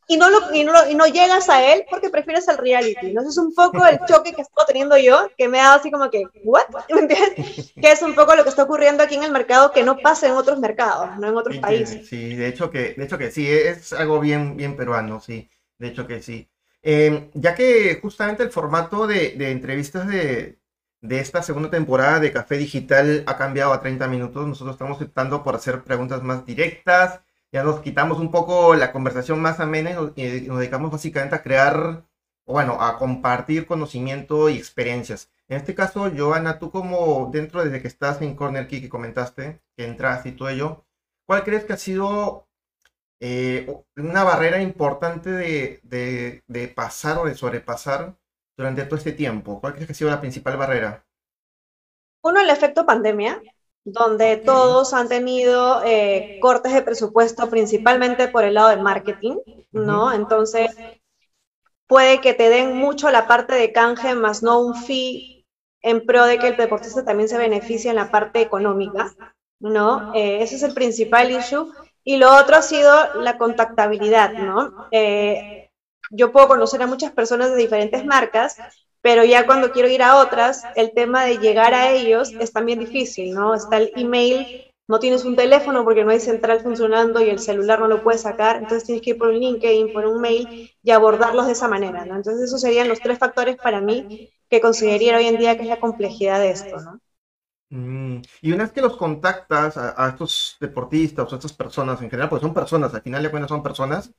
y 0.05 0.17
no, 0.17 0.29
lo, 0.29 0.53
y 0.53 0.65
no, 0.65 0.73
y 0.89 0.95
no 0.95 1.07
llegas 1.07 1.47
a 1.47 1.65
él 1.73 1.85
porque 1.89 2.09
prefieres 2.09 2.49
el 2.49 2.57
reality. 2.57 3.13
¿no? 3.13 3.21
es 3.21 3.37
un 3.37 3.55
poco 3.55 3.85
el 3.85 3.99
choque 4.05 4.33
que 4.33 4.41
estoy 4.41 4.65
teniendo 4.67 4.97
yo, 4.97 5.29
que 5.37 5.47
me 5.47 5.61
ha 5.61 5.63
dado 5.63 5.79
así 5.79 5.89
como 5.89 6.09
que, 6.09 6.25
¿what? 6.43 6.65
¿Me 6.93 6.99
entiendes? 6.99 7.73
Que 7.81 7.93
es 7.93 8.01
un 8.01 8.13
poco 8.13 8.35
lo 8.35 8.43
que 8.43 8.49
está 8.49 8.63
ocurriendo 8.63 9.01
aquí 9.01 9.15
en 9.15 9.23
el 9.23 9.31
mercado 9.31 9.71
que 9.71 9.81
no 9.81 9.99
pasa 9.99 10.27
en 10.27 10.33
otros 10.33 10.59
mercados, 10.59 11.17
no 11.19 11.29
en 11.29 11.37
otros 11.37 11.57
países. 11.59 12.05
Sí, 12.05 12.35
de 12.35 12.49
hecho 12.49 12.69
que, 12.69 12.95
de 12.95 13.03
hecho 13.05 13.17
que 13.17 13.31
sí, 13.31 13.49
es 13.49 13.93
algo 13.93 14.19
bien, 14.19 14.57
bien 14.57 14.75
peruano, 14.75 15.21
sí, 15.21 15.49
de 15.77 15.87
hecho 15.87 16.05
que 16.05 16.21
sí. 16.21 16.49
Eh, 16.87 17.31
ya 17.33 17.55
que 17.55 17.97
justamente 17.99 18.43
el 18.43 18.51
formato 18.51 19.07
de, 19.07 19.31
de 19.31 19.49
entrevistas 19.49 20.07
de, 20.07 20.59
de 21.07 21.19
esta 21.19 21.41
segunda 21.43 21.69
temporada 21.69 22.19
de 22.19 22.31
Café 22.31 22.57
Digital 22.57 23.23
ha 23.27 23.37
cambiado 23.37 23.73
a 23.73 23.81
30 23.81 24.07
minutos. 24.07 24.47
Nosotros 24.47 24.75
estamos 24.75 25.01
optando 25.01 25.43
por 25.43 25.55
hacer 25.55 25.83
preguntas 25.83 26.23
más 26.23 26.45
directas. 26.45 27.21
Ya 27.51 27.63
nos 27.63 27.79
quitamos 27.81 28.19
un 28.19 28.31
poco 28.31 28.75
la 28.75 28.91
conversación 28.91 29.41
más 29.41 29.59
amena 29.59 29.91
y 29.91 29.93
nos, 29.93 30.15
dedicamos 30.15 30.91
básicamente 30.91 31.35
a 31.35 31.43
crear, 31.43 32.05
bueno, 32.45 32.81
a 32.81 32.97
compartir 32.97 33.65
conocimiento 33.67 34.49
y 34.49 34.57
experiencias. 34.57 35.31
En 35.47 35.57
este 35.57 35.75
caso, 35.75 36.11
Joana, 36.15 36.59
tú 36.59 36.71
como 36.71 37.29
dentro 37.31 37.63
desde 37.63 37.81
que 37.81 37.87
estás 37.87 38.21
en 38.21 38.35
Corner 38.35 38.67
Key 38.67 38.81
que 38.81 38.89
comentaste, 38.89 39.61
que 39.77 39.85
entras 39.85 40.25
y 40.25 40.31
todo 40.31 40.49
ello, 40.49 40.85
¿cuál 41.25 41.43
crees 41.43 41.65
que 41.65 41.73
ha 41.73 41.77
sido 41.77 42.47
eh, 43.21 43.67
una 43.95 44.23
barrera 44.23 44.61
importante 44.61 45.31
de, 45.31 46.43
de 46.47 46.67
pasar 46.69 47.19
o 47.19 47.25
de 47.25 47.35
sobrepasar 47.35 48.15
durante 48.57 48.83
todo 48.83 48.97
este 48.97 49.11
tiempo? 49.11 49.59
¿Cuál 49.59 49.73
crees 49.73 49.87
que 49.87 49.91
ha 49.93 49.95
sido 49.95 50.09
la 50.09 50.21
principal 50.21 50.57
barrera? 50.57 51.05
Uno, 52.23 52.39
el 52.41 52.49
efecto 52.49 52.85
pandemia, 52.85 53.41
donde 53.83 54.37
todos 54.37 54.93
han 54.93 55.07
tenido 55.07 55.83
eh, 55.85 56.39
cortes 56.41 56.73
de 56.73 56.81
presupuesto 56.81 57.49
principalmente 57.49 58.27
por 58.27 58.43
el 58.43 58.55
lado 58.55 58.69
de 58.69 58.77
marketing, 58.77 59.37
¿no? 59.71 60.11
Entonces, 60.11 60.75
puede 61.87 62.19
que 62.19 62.33
te 62.33 62.49
den 62.49 62.75
mucho 62.75 63.11
la 63.11 63.27
parte 63.27 63.53
de 63.53 63.71
canje, 63.71 64.15
más 64.15 64.41
no 64.41 64.59
un 64.59 64.75
fee 64.75 65.45
en 65.83 66.03
pro 66.03 66.25
de 66.25 66.39
que 66.39 66.47
el 66.47 66.57
deportista 66.57 67.05
también 67.05 67.29
se 67.29 67.37
beneficie 67.37 67.91
en 67.91 67.97
la 67.97 68.09
parte 68.09 68.41
económica, 68.41 69.13
¿no? 69.59 70.15
Eh, 70.15 70.41
ese 70.41 70.55
es 70.55 70.63
el 70.63 70.73
principal 70.73 71.29
issue. 71.29 71.71
Y 72.03 72.17
lo 72.17 72.35
otro 72.35 72.55
ha 72.55 72.61
sido 72.63 73.21
la 73.21 73.37
contactabilidad, 73.37 74.33
¿no? 74.33 74.87
Eh, 74.91 75.64
yo 76.11 76.31
puedo 76.31 76.47
conocer 76.47 76.81
a 76.81 76.87
muchas 76.87 77.11
personas 77.11 77.51
de 77.51 77.57
diferentes 77.57 78.05
marcas, 78.05 78.57
pero 79.01 79.23
ya 79.23 79.45
cuando 79.45 79.71
quiero 79.71 79.87
ir 79.87 80.01
a 80.01 80.17
otras, 80.17 80.63
el 80.75 80.91
tema 80.93 81.25
de 81.25 81.37
llegar 81.37 81.73
a 81.73 81.91
ellos 81.91 82.31
es 82.39 82.51
también 82.51 82.79
difícil, 82.79 83.33
¿no? 83.33 83.53
Está 83.53 83.77
el 83.77 83.91
email, 83.95 84.73
no 84.87 84.99
tienes 84.99 85.25
un 85.25 85.35
teléfono 85.35 85.83
porque 85.83 86.03
no 86.03 86.11
hay 86.11 86.19
central 86.19 86.61
funcionando 86.61 87.21
y 87.21 87.29
el 87.29 87.39
celular 87.39 87.79
no 87.79 87.87
lo 87.87 88.03
puedes 88.03 88.21
sacar, 88.21 88.57
entonces 88.57 88.83
tienes 88.83 89.03
que 89.03 89.11
ir 89.11 89.17
por 89.17 89.29
un 89.29 89.39
LinkedIn, 89.39 89.93
por 89.93 90.05
un 90.05 90.21
mail 90.21 90.71
y 90.81 90.91
abordarlos 90.91 91.45
de 91.45 91.51
esa 91.53 91.67
manera, 91.67 92.05
¿no? 92.05 92.15
Entonces 92.15 92.45
esos 92.45 92.61
serían 92.61 92.87
los 92.87 92.99
tres 92.99 93.19
factores 93.19 93.57
para 93.57 93.81
mí 93.81 94.31
que 94.49 94.61
consideraría 94.61 95.17
hoy 95.17 95.25
en 95.25 95.37
día 95.37 95.55
que 95.55 95.63
es 95.63 95.69
la 95.69 95.79
complejidad 95.79 96.39
de 96.39 96.51
esto, 96.51 96.77
¿no? 96.81 96.99
Mm, 97.69 98.21
y 98.41 98.51
una 98.51 98.63
vez 98.63 98.71
que 98.71 98.81
los 98.81 98.95
contactas 98.95 99.75
a, 99.77 100.09
estos 100.09 100.57
deportistas 100.59 101.31
a 101.31 101.35
estas 101.35 101.53
personas 101.53 102.01
en 102.01 102.09
general, 102.09 102.29
pues 102.29 102.41
son 102.41 102.53
personas, 102.53 102.93
al 102.93 103.01
final 103.01 103.23
de 103.23 103.31
cuentas 103.31 103.49
son 103.49 103.63
personas, 103.63 104.11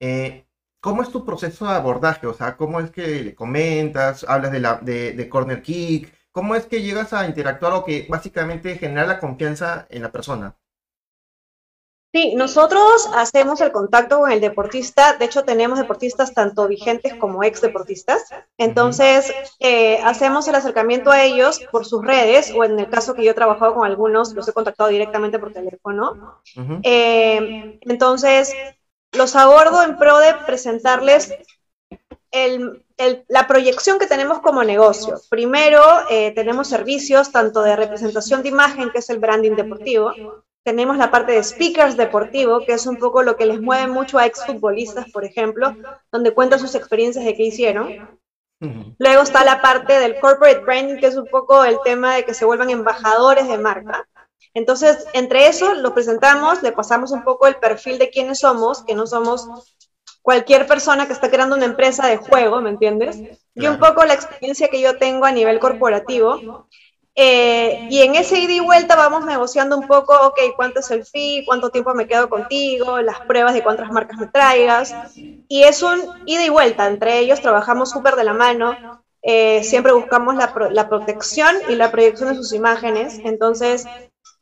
eh, 0.00 0.46
¿Cómo 0.82 1.02
es 1.02 1.10
tu 1.10 1.24
proceso 1.24 1.64
de 1.64 1.74
abordaje? 1.74 2.26
O 2.26 2.34
sea, 2.34 2.56
¿cómo 2.56 2.80
es 2.80 2.90
que 2.90 3.22
le 3.22 3.36
comentas, 3.36 4.26
hablas 4.28 4.50
de, 4.50 4.58
la, 4.58 4.80
de, 4.82 5.28
corner 5.28 5.62
kick? 5.62 6.12
¿Cómo 6.32 6.56
es 6.56 6.66
que 6.66 6.82
llegas 6.82 7.12
a 7.12 7.24
interactuar 7.24 7.72
o 7.74 7.84
que 7.84 8.08
básicamente 8.10 8.74
genera 8.74 9.06
la 9.06 9.20
confianza 9.20 9.86
en 9.90 10.02
la 10.02 10.10
persona? 10.10 10.56
Sí, 12.12 12.34
nosotros 12.34 13.08
hacemos 13.14 13.60
el 13.60 13.70
contacto 13.70 14.18
con 14.18 14.32
el 14.32 14.40
deportista. 14.40 15.16
De 15.16 15.26
hecho, 15.26 15.44
tenemos 15.44 15.78
deportistas 15.78 16.34
tanto 16.34 16.66
vigentes 16.66 17.14
como 17.14 17.44
ex 17.44 17.60
deportistas. 17.60 18.24
Entonces, 18.58 19.32
eh, 19.60 20.00
hacemos 20.02 20.48
el 20.48 20.56
acercamiento 20.56 21.12
a 21.12 21.22
ellos 21.22 21.60
por 21.70 21.86
sus 21.86 22.04
redes, 22.04 22.52
o 22.56 22.64
en 22.64 22.80
el 22.80 22.90
caso 22.90 23.14
que 23.14 23.22
yo 23.22 23.30
he 23.30 23.34
trabajado 23.34 23.76
con 23.76 23.86
algunos, 23.86 24.32
los 24.32 24.48
he 24.48 24.52
contactado 24.52 24.90
directamente 24.90 25.38
por 25.38 25.52
teléfono. 25.52 26.42
Eh, 26.82 27.78
entonces, 27.82 28.52
los 29.12 29.36
abordo 29.36 29.82
en 29.82 29.98
pro 29.98 30.18
de 30.18 30.34
presentarles 30.46 31.32
la 33.28 33.46
proyección 33.46 33.98
que 33.98 34.06
tenemos 34.06 34.40
como 34.40 34.64
negocio. 34.64 35.20
Primero, 35.28 35.82
eh, 36.10 36.32
tenemos 36.34 36.68
servicios 36.68 37.30
tanto 37.30 37.62
de 37.62 37.76
representación 37.76 38.42
de 38.42 38.48
imagen, 38.48 38.90
que 38.90 38.98
es 38.98 39.10
el 39.10 39.18
branding 39.18 39.54
deportivo. 39.54 40.12
Tenemos 40.64 40.96
la 40.96 41.10
parte 41.10 41.32
de 41.32 41.42
speakers 41.42 41.96
deportivo, 41.96 42.60
que 42.64 42.72
es 42.72 42.86
un 42.86 42.96
poco 42.96 43.22
lo 43.22 43.36
que 43.36 43.46
les 43.46 43.60
mueve 43.60 43.88
mucho 43.88 44.18
a 44.18 44.26
exfutbolistas, 44.26 45.10
por 45.10 45.24
ejemplo, 45.24 45.76
donde 46.10 46.32
cuentan 46.32 46.60
sus 46.60 46.74
experiencias 46.74 47.24
de 47.24 47.34
qué 47.34 47.42
hicieron. 47.42 48.20
Luego 48.98 49.22
está 49.22 49.44
la 49.44 49.60
parte 49.60 49.98
del 49.98 50.20
corporate 50.20 50.60
branding, 50.60 51.00
que 51.00 51.08
es 51.08 51.16
un 51.16 51.26
poco 51.26 51.64
el 51.64 51.78
tema 51.84 52.14
de 52.14 52.24
que 52.24 52.32
se 52.32 52.44
vuelvan 52.44 52.70
embajadores 52.70 53.48
de 53.48 53.58
marca. 53.58 54.08
Entonces, 54.54 55.06
entre 55.12 55.46
eso 55.46 55.74
lo 55.74 55.94
presentamos, 55.94 56.62
le 56.62 56.72
pasamos 56.72 57.10
un 57.10 57.24
poco 57.24 57.46
el 57.46 57.56
perfil 57.56 57.98
de 57.98 58.10
quiénes 58.10 58.40
somos, 58.40 58.82
que 58.82 58.94
no 58.94 59.06
somos 59.06 59.48
cualquier 60.20 60.66
persona 60.66 61.06
que 61.06 61.12
está 61.12 61.30
creando 61.30 61.56
una 61.56 61.64
empresa 61.64 62.06
de 62.06 62.18
juego, 62.18 62.60
¿me 62.60 62.70
entiendes? 62.70 63.18
Y 63.54 63.66
un 63.66 63.78
poco 63.78 64.04
la 64.04 64.14
experiencia 64.14 64.68
que 64.68 64.80
yo 64.80 64.98
tengo 64.98 65.24
a 65.24 65.32
nivel 65.32 65.58
corporativo. 65.58 66.68
Eh, 67.14 67.88
y 67.90 68.00
en 68.00 68.14
ese 68.14 68.38
ida 68.38 68.52
y 68.54 68.60
vuelta 68.60 68.96
vamos 68.96 69.26
negociando 69.26 69.76
un 69.76 69.86
poco, 69.86 70.14
ok, 70.14 70.38
cuánto 70.56 70.80
es 70.80 70.90
el 70.90 71.04
fee, 71.04 71.44
cuánto 71.44 71.70
tiempo 71.70 71.92
me 71.92 72.06
quedo 72.06 72.30
contigo, 72.30 73.02
las 73.02 73.20
pruebas 73.20 73.52
de 73.52 73.62
cuántas 73.62 73.90
marcas 73.90 74.18
me 74.18 74.28
traigas. 74.28 74.94
Y 75.16 75.64
es 75.64 75.82
un 75.82 76.00
ida 76.24 76.44
y 76.44 76.48
vuelta, 76.48 76.86
entre 76.86 77.18
ellos 77.18 77.40
trabajamos 77.40 77.90
súper 77.90 78.16
de 78.16 78.24
la 78.24 78.32
mano, 78.32 79.02
eh, 79.22 79.62
siempre 79.62 79.92
buscamos 79.92 80.34
la, 80.34 80.52
la, 80.70 80.88
protección 80.88 81.54
y 81.68 81.76
la 81.76 81.92
proyección 81.92 82.30
de 82.30 82.34
sus 82.34 82.52
imágenes. 82.52 83.20
Entonces, 83.24 83.86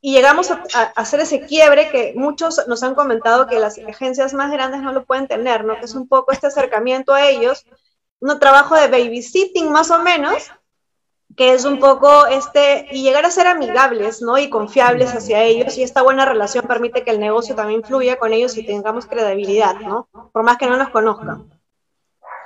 y 0.01 0.15
llegamos 0.15 0.51
a, 0.51 0.63
hacer 0.97 1.21
ese 1.21 1.47
quiebre 1.47 1.91
que 1.91 2.15
muchos 2.17 2.67
nos 2.69 2.83
han 2.83 2.95
comentado 2.95 3.47
que 3.47 3.59
las 3.59 3.79
agencias 3.79 4.33
más 4.33 4.51
grandes 4.51 4.81
no 4.83 4.93
lo 4.93 5.05
pueden 5.05 5.29
tener, 5.29 5.65
¿no? 5.65 5.79
Que 5.79 5.85
es 5.85 5.95
un 5.95 6.09
poco 6.09 6.33
este 6.33 6.47
acercamiento 6.47 7.13
a 7.13 7.29
ellos, 7.29 7.67
un 8.21 8.39
trabajo 8.39 8.75
de 8.75 8.89
babysitting 8.89 9.71
más 9.71 9.91
o 9.91 10.03
menos, 10.03 10.51
que 11.37 11.53
es 11.53 11.65
un 11.65 11.79
poco 11.79 12.27
este, 12.27 12.89
y 12.91 13.03
llegar 13.03 13.25
a 13.25 13.31
ser 13.31 13.47
amigables, 13.47 14.23
¿no? 14.23 14.39
Y 14.39 14.49
confiables 14.49 15.15
hacia 15.15 15.43
ellos, 15.45 15.77
y 15.77 15.83
esta 15.83 16.03
buena 16.03 16.25
relación 16.25 16.67
permite 16.67 17.05
que 17.05 17.11
el 17.11 17.21
negocio 17.21 17.55
también 17.55 17.85
fluya 17.85 18.17
con 18.17 18.33
ellos 18.33 18.57
y 18.57 18.65
tengamos 18.65 19.07
credibilidad, 19.07 19.77
¿no? 19.81 20.09
Por 20.33 20.43
más 20.43 20.57
que 20.57 20.67
no 20.67 20.77
nos 20.77 20.89
conozcan. 20.89 21.51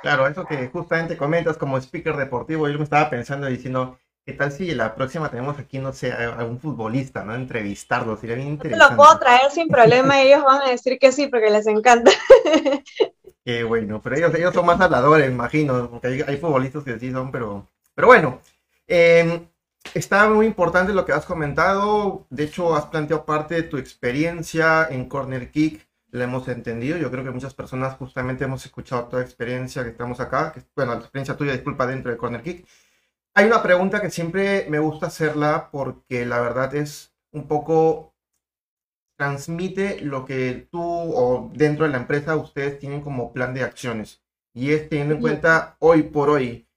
Claro, 0.01 0.27
eso 0.27 0.45
que 0.45 0.67
justamente 0.67 1.17
comentas 1.17 1.57
como 1.57 1.77
speaker 1.77 2.15
deportivo, 2.15 2.67
yo 2.67 2.77
me 2.77 2.83
estaba 2.83 3.09
pensando 3.09 3.47
diciendo, 3.47 3.97
¿Qué 4.25 4.33
tal 4.33 4.51
si 4.51 4.73
la 4.73 4.95
próxima 4.95 5.29
tenemos 5.29 5.59
aquí, 5.59 5.77
no 5.77 5.93
sé, 5.93 6.11
a 6.11 6.43
un 6.43 6.59
futbolista, 6.59 7.23
¿no? 7.23 7.35
Entrevistarlo, 7.35 8.17
sería 8.17 8.35
bien 8.35 8.47
interesante. 8.47 8.91
Lo 8.91 8.97
puedo 8.97 9.19
traer 9.19 9.51
sin 9.51 9.67
problema 9.67 10.19
ellos 10.23 10.43
van 10.43 10.63
a 10.63 10.71
decir 10.71 10.97
que 10.97 11.11
sí, 11.11 11.27
porque 11.27 11.51
les 11.51 11.67
encanta. 11.67 12.11
Qué 13.45 13.63
bueno, 13.63 14.01
pero 14.01 14.15
ellos, 14.15 14.33
ellos 14.33 14.51
son 14.51 14.65
más 14.65 14.81
habladores, 14.81 15.29
imagino, 15.29 15.91
porque 15.91 16.25
hay, 16.27 16.37
futbolistas 16.37 16.83
que 16.83 16.99
sí 16.99 17.11
son, 17.11 17.31
pero, 17.31 17.67
pero 17.93 18.07
bueno. 18.07 18.41
Em, 18.87 19.47
está 19.93 20.27
muy 20.27 20.47
importante 20.47 20.93
lo 20.93 21.05
que 21.05 21.13
has 21.13 21.25
comentado, 21.25 22.25
de 22.31 22.45
hecho 22.45 22.75
has 22.75 22.87
planteado 22.87 23.25
parte 23.25 23.53
de 23.53 23.63
tu 23.63 23.77
experiencia 23.77 24.87
en 24.89 25.07
Corner 25.07 25.51
Kick, 25.51 25.87
la 26.09 26.23
hemos 26.23 26.47
entendido, 26.47 26.97
yo 26.97 27.11
creo 27.11 27.23
que 27.23 27.29
muchas 27.29 27.53
personas 27.53 27.95
justamente 27.97 28.45
hemos 28.45 28.65
escuchado 28.65 29.03
toda 29.03 29.21
experiencia 29.21 29.83
que 29.83 29.89
estamos 29.89 30.19
acá, 30.19 30.51
que, 30.51 30.61
bueno, 30.75 30.93
la 30.93 31.01
experiencia 31.01 31.37
tuya, 31.37 31.51
disculpa, 31.51 31.85
dentro 31.85 32.11
de 32.11 32.17
Corner 32.17 32.41
Kick, 32.41 32.65
hay 33.35 33.45
una 33.45 33.61
pregunta 33.61 34.01
que 34.01 34.09
siempre 34.09 34.65
me 34.69 34.79
gusta 34.79 35.07
hacerla 35.07 35.69
porque 35.69 36.25
la 36.25 36.39
verdad 36.39 36.73
es 36.73 37.13
un 37.33 37.47
poco 37.47 38.15
transmite 39.17 40.01
lo 40.01 40.25
que 40.25 40.67
tú 40.71 40.81
o 40.81 41.51
dentro 41.53 41.85
de 41.85 41.91
la 41.91 41.97
empresa 41.97 42.35
ustedes 42.37 42.79
tienen 42.79 43.01
como 43.01 43.33
plan 43.33 43.53
de 43.53 43.63
acciones. 43.63 44.21
Y 44.53 44.71
es 44.71 44.87
teniendo 44.87 45.15
en 45.15 45.21
cuenta 45.21 45.75
hoy 45.79 46.03
por 46.03 46.29
hoy, 46.29 46.67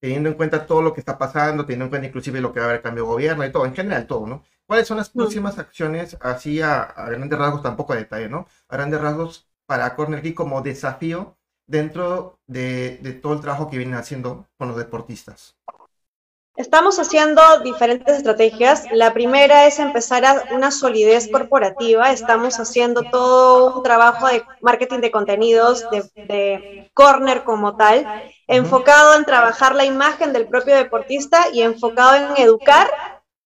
teniendo 0.00 0.30
en 0.30 0.36
cuenta 0.36 0.66
todo 0.66 0.80
lo 0.80 0.94
que 0.94 1.00
está 1.00 1.18
pasando, 1.18 1.66
teniendo 1.66 1.84
en 1.84 1.90
cuenta 1.90 2.08
inclusive 2.08 2.40
lo 2.40 2.52
que 2.52 2.60
va 2.60 2.66
a 2.66 2.68
haber 2.70 2.82
cambio 2.82 3.04
de 3.04 3.10
gobierno 3.10 3.44
y 3.44 3.52
todo, 3.52 3.66
en 3.66 3.74
general 3.74 4.06
todo, 4.06 4.26
¿no? 4.26 4.42
¿Cuáles 4.66 4.88
son 4.88 4.96
las 4.96 5.10
próximas 5.10 5.58
acciones, 5.58 6.16
así 6.22 6.62
a, 6.62 6.94
grandes 7.08 7.38
rasgos, 7.38 7.62
tampoco 7.62 7.92
a 7.92 7.96
detalle, 7.96 8.28
¿no? 8.28 8.46
A 8.68 8.76
grandes 8.76 9.00
rasgos 9.00 9.48
para 9.66 9.94
Corner 9.94 10.22
Key 10.22 10.32
como 10.32 10.62
desafío 10.62 11.36
dentro 11.66 12.40
de, 12.46 12.98
de 13.02 13.12
todo 13.12 13.34
el 13.34 13.40
trabajo 13.40 13.68
que 13.68 13.76
vienen 13.76 13.96
haciendo 13.96 14.48
con 14.56 14.68
los 14.68 14.76
deportistas. 14.76 15.56
Estamos 16.56 16.98
haciendo 16.98 17.42
diferentes 17.60 18.16
estrategias. 18.16 18.86
La 18.90 19.12
primera 19.12 19.66
es 19.66 19.78
empezar 19.78 20.24
a 20.24 20.42
una 20.54 20.70
solidez 20.70 21.28
corporativa. 21.30 22.10
Estamos 22.12 22.58
haciendo 22.58 23.02
todo 23.02 23.76
un 23.76 23.82
trabajo 23.82 24.26
de 24.26 24.42
marketing 24.62 25.00
de 25.00 25.10
contenidos, 25.10 25.84
de, 25.90 26.90
corner 26.94 27.44
como 27.44 27.76
tal, 27.76 28.06
enfocado 28.46 29.16
en 29.16 29.26
trabajar 29.26 29.74
la 29.74 29.84
imagen 29.84 30.32
del 30.32 30.48
propio 30.48 30.74
deportista 30.74 31.48
y 31.52 31.60
enfocado 31.60 32.16
en 32.16 32.42
educar 32.42 32.88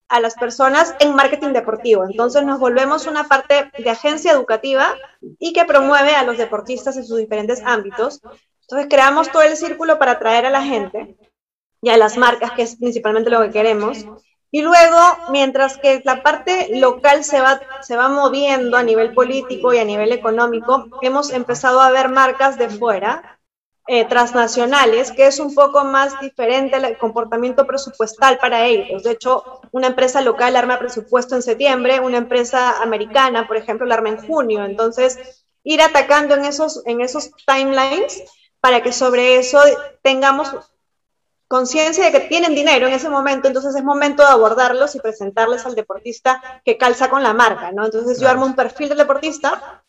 a 0.09 0.21
las 0.21 0.37
personas 0.37 0.95
en 1.01 1.17
marketing 1.17 1.53
deportivo. 1.53 2.05
Entonces 2.05 2.45
nos 2.45 2.61
volvemos 2.61 3.09
una 3.09 3.25
parte 3.25 3.73
de 3.77 3.91
agencia 3.91 4.31
educativa 4.31 4.95
y 5.41 5.53
que 5.53 5.65
promueve 5.65 6.15
a 6.15 6.23
los 6.23 6.39
deportistas 6.39 6.97
en 6.97 7.05
sus 7.05 7.19
diferentes 7.19 7.61
ámbitos. 7.65 8.21
Entonces 8.61 8.87
creamos 8.89 9.33
todo 9.33 9.43
el 9.43 9.57
círculo 9.57 9.99
para 9.99 10.13
atraer 10.13 10.47
a 10.47 10.51
la 10.51 10.63
gente 10.63 11.17
y 11.83 11.91
a 11.91 11.97
las 11.97 12.17
marcas, 12.17 12.53
que 12.53 12.63
es 12.63 12.77
principalmente 12.77 13.31
lo 13.31 13.43
que 13.43 13.51
queremos. 13.51 14.05
Y 14.53 14.63
luego, 14.63 14.99
mientras 15.31 15.79
que 15.79 16.03
la 16.05 16.23
parte 16.23 16.77
local 16.79 17.23
se 17.23 17.41
va, 17.41 17.61
se 17.83 17.97
va 17.97 18.09
moviendo 18.09 18.77
a 18.77 18.83
nivel 18.83 19.15
político 19.15 19.73
y 19.73 19.79
a 19.79 19.85
nivel 19.85 20.13
económico, 20.13 20.87
hemos 21.03 21.31
empezado 21.31 21.81
a 21.81 21.91
ver 21.91 22.09
marcas 22.09 22.59
de 22.59 22.69
fuera, 22.69 23.41
eh, 23.87 24.05
transnacionales, 24.05 25.11
que 25.11 25.27
es 25.27 25.41
un 25.41 25.53
poco 25.53 25.83
más 25.85 26.21
diferente 26.21 26.77
el 26.77 26.97
comportamiento 26.99 27.67
presupuestal 27.67 28.39
para 28.39 28.67
ellos. 28.67 29.03
De 29.03 29.13
hecho, 29.13 29.61
una 29.73 29.89
empresa 29.89 30.21
local 30.21 30.55
arma 30.55 30.79
presupuesto 30.79 31.35
en 31.35 31.43
septiembre, 31.43 31.99
una 31.99 32.19
empresa 32.19 32.83
americana, 32.83 33.49
por 33.49 33.57
ejemplo, 33.57 33.87
la 33.87 33.97
arma 33.97 34.11
en 34.11 34.25
junio. 34.25 34.65
Entonces, 34.65 35.45
ir 35.65 35.83
atacando 35.83 36.37
en 36.37 36.45
esos, 36.45 36.87
en 36.87 37.01
esos 37.01 37.33
timelines 37.47 38.23
para 38.61 38.81
que 38.83 38.93
sobre 38.93 39.39
eso 39.39 39.61
tengamos 40.03 40.55
conciencia 41.51 42.05
de 42.05 42.13
que 42.13 42.29
tienen 42.29 42.55
dinero 42.55 42.87
en 42.87 42.93
ese 42.93 43.09
momento, 43.09 43.49
entonces 43.49 43.75
es 43.75 43.83
momento 43.83 44.23
de 44.23 44.29
abordarlos 44.29 44.95
y 44.95 45.01
presentarles 45.01 45.67
al 45.67 45.75
deportista 45.75 46.41
que 46.65 46.79
calza 46.79 47.11
con 47.11 47.25
la 47.25 47.35
marca, 47.35 47.73
¿no? 47.73 47.85
Entonces 47.85 48.21
yo 48.21 48.29
armo 48.29 48.47
un 48.47 48.55
perfil 48.55 48.89
del 48.89 48.99
deportista, 48.99 49.83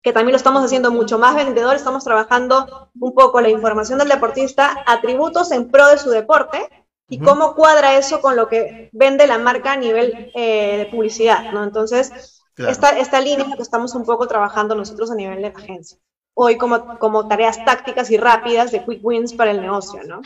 que 0.00 0.12
también 0.12 0.30
lo 0.30 0.36
estamos 0.36 0.62
haciendo 0.64 0.92
mucho 0.92 1.18
más 1.18 1.34
vendedor, 1.34 1.74
estamos 1.74 2.04
trabajando 2.04 2.88
un 3.00 3.14
poco 3.14 3.40
la 3.40 3.48
información 3.48 3.98
del 3.98 4.10
deportista, 4.10 4.84
atributos 4.86 5.50
en 5.50 5.68
pro 5.68 5.88
de 5.88 5.98
su 5.98 6.10
deporte 6.10 6.68
y 7.08 7.18
cómo 7.18 7.56
cuadra 7.56 7.98
eso 7.98 8.20
con 8.20 8.36
lo 8.36 8.46
que 8.46 8.88
vende 8.92 9.26
la 9.26 9.38
marca 9.38 9.72
a 9.72 9.76
nivel 9.76 10.30
eh, 10.36 10.76
de 10.76 10.86
publicidad, 10.86 11.50
¿no? 11.50 11.64
Entonces, 11.64 12.44
esta, 12.56 12.96
esta 12.96 13.20
línea 13.20 13.56
que 13.56 13.62
estamos 13.62 13.96
un 13.96 14.04
poco 14.04 14.28
trabajando 14.28 14.76
nosotros 14.76 15.10
a 15.10 15.16
nivel 15.16 15.42
de 15.42 15.48
agencia. 15.48 15.98
Hoy 16.34 16.56
como, 16.56 16.96
como 17.00 17.26
tareas 17.26 17.64
tácticas 17.64 18.08
y 18.12 18.18
rápidas 18.18 18.70
de 18.70 18.84
quick 18.84 19.04
wins 19.04 19.34
para 19.34 19.50
el 19.50 19.60
negocio, 19.60 20.04
¿no? 20.04 20.20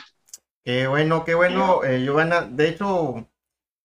Qué 0.64 0.86
bueno, 0.86 1.24
qué 1.24 1.34
bueno, 1.34 1.82
eh, 1.84 2.02
Giovanna. 2.04 2.42
De 2.42 2.68
hecho, 2.68 3.28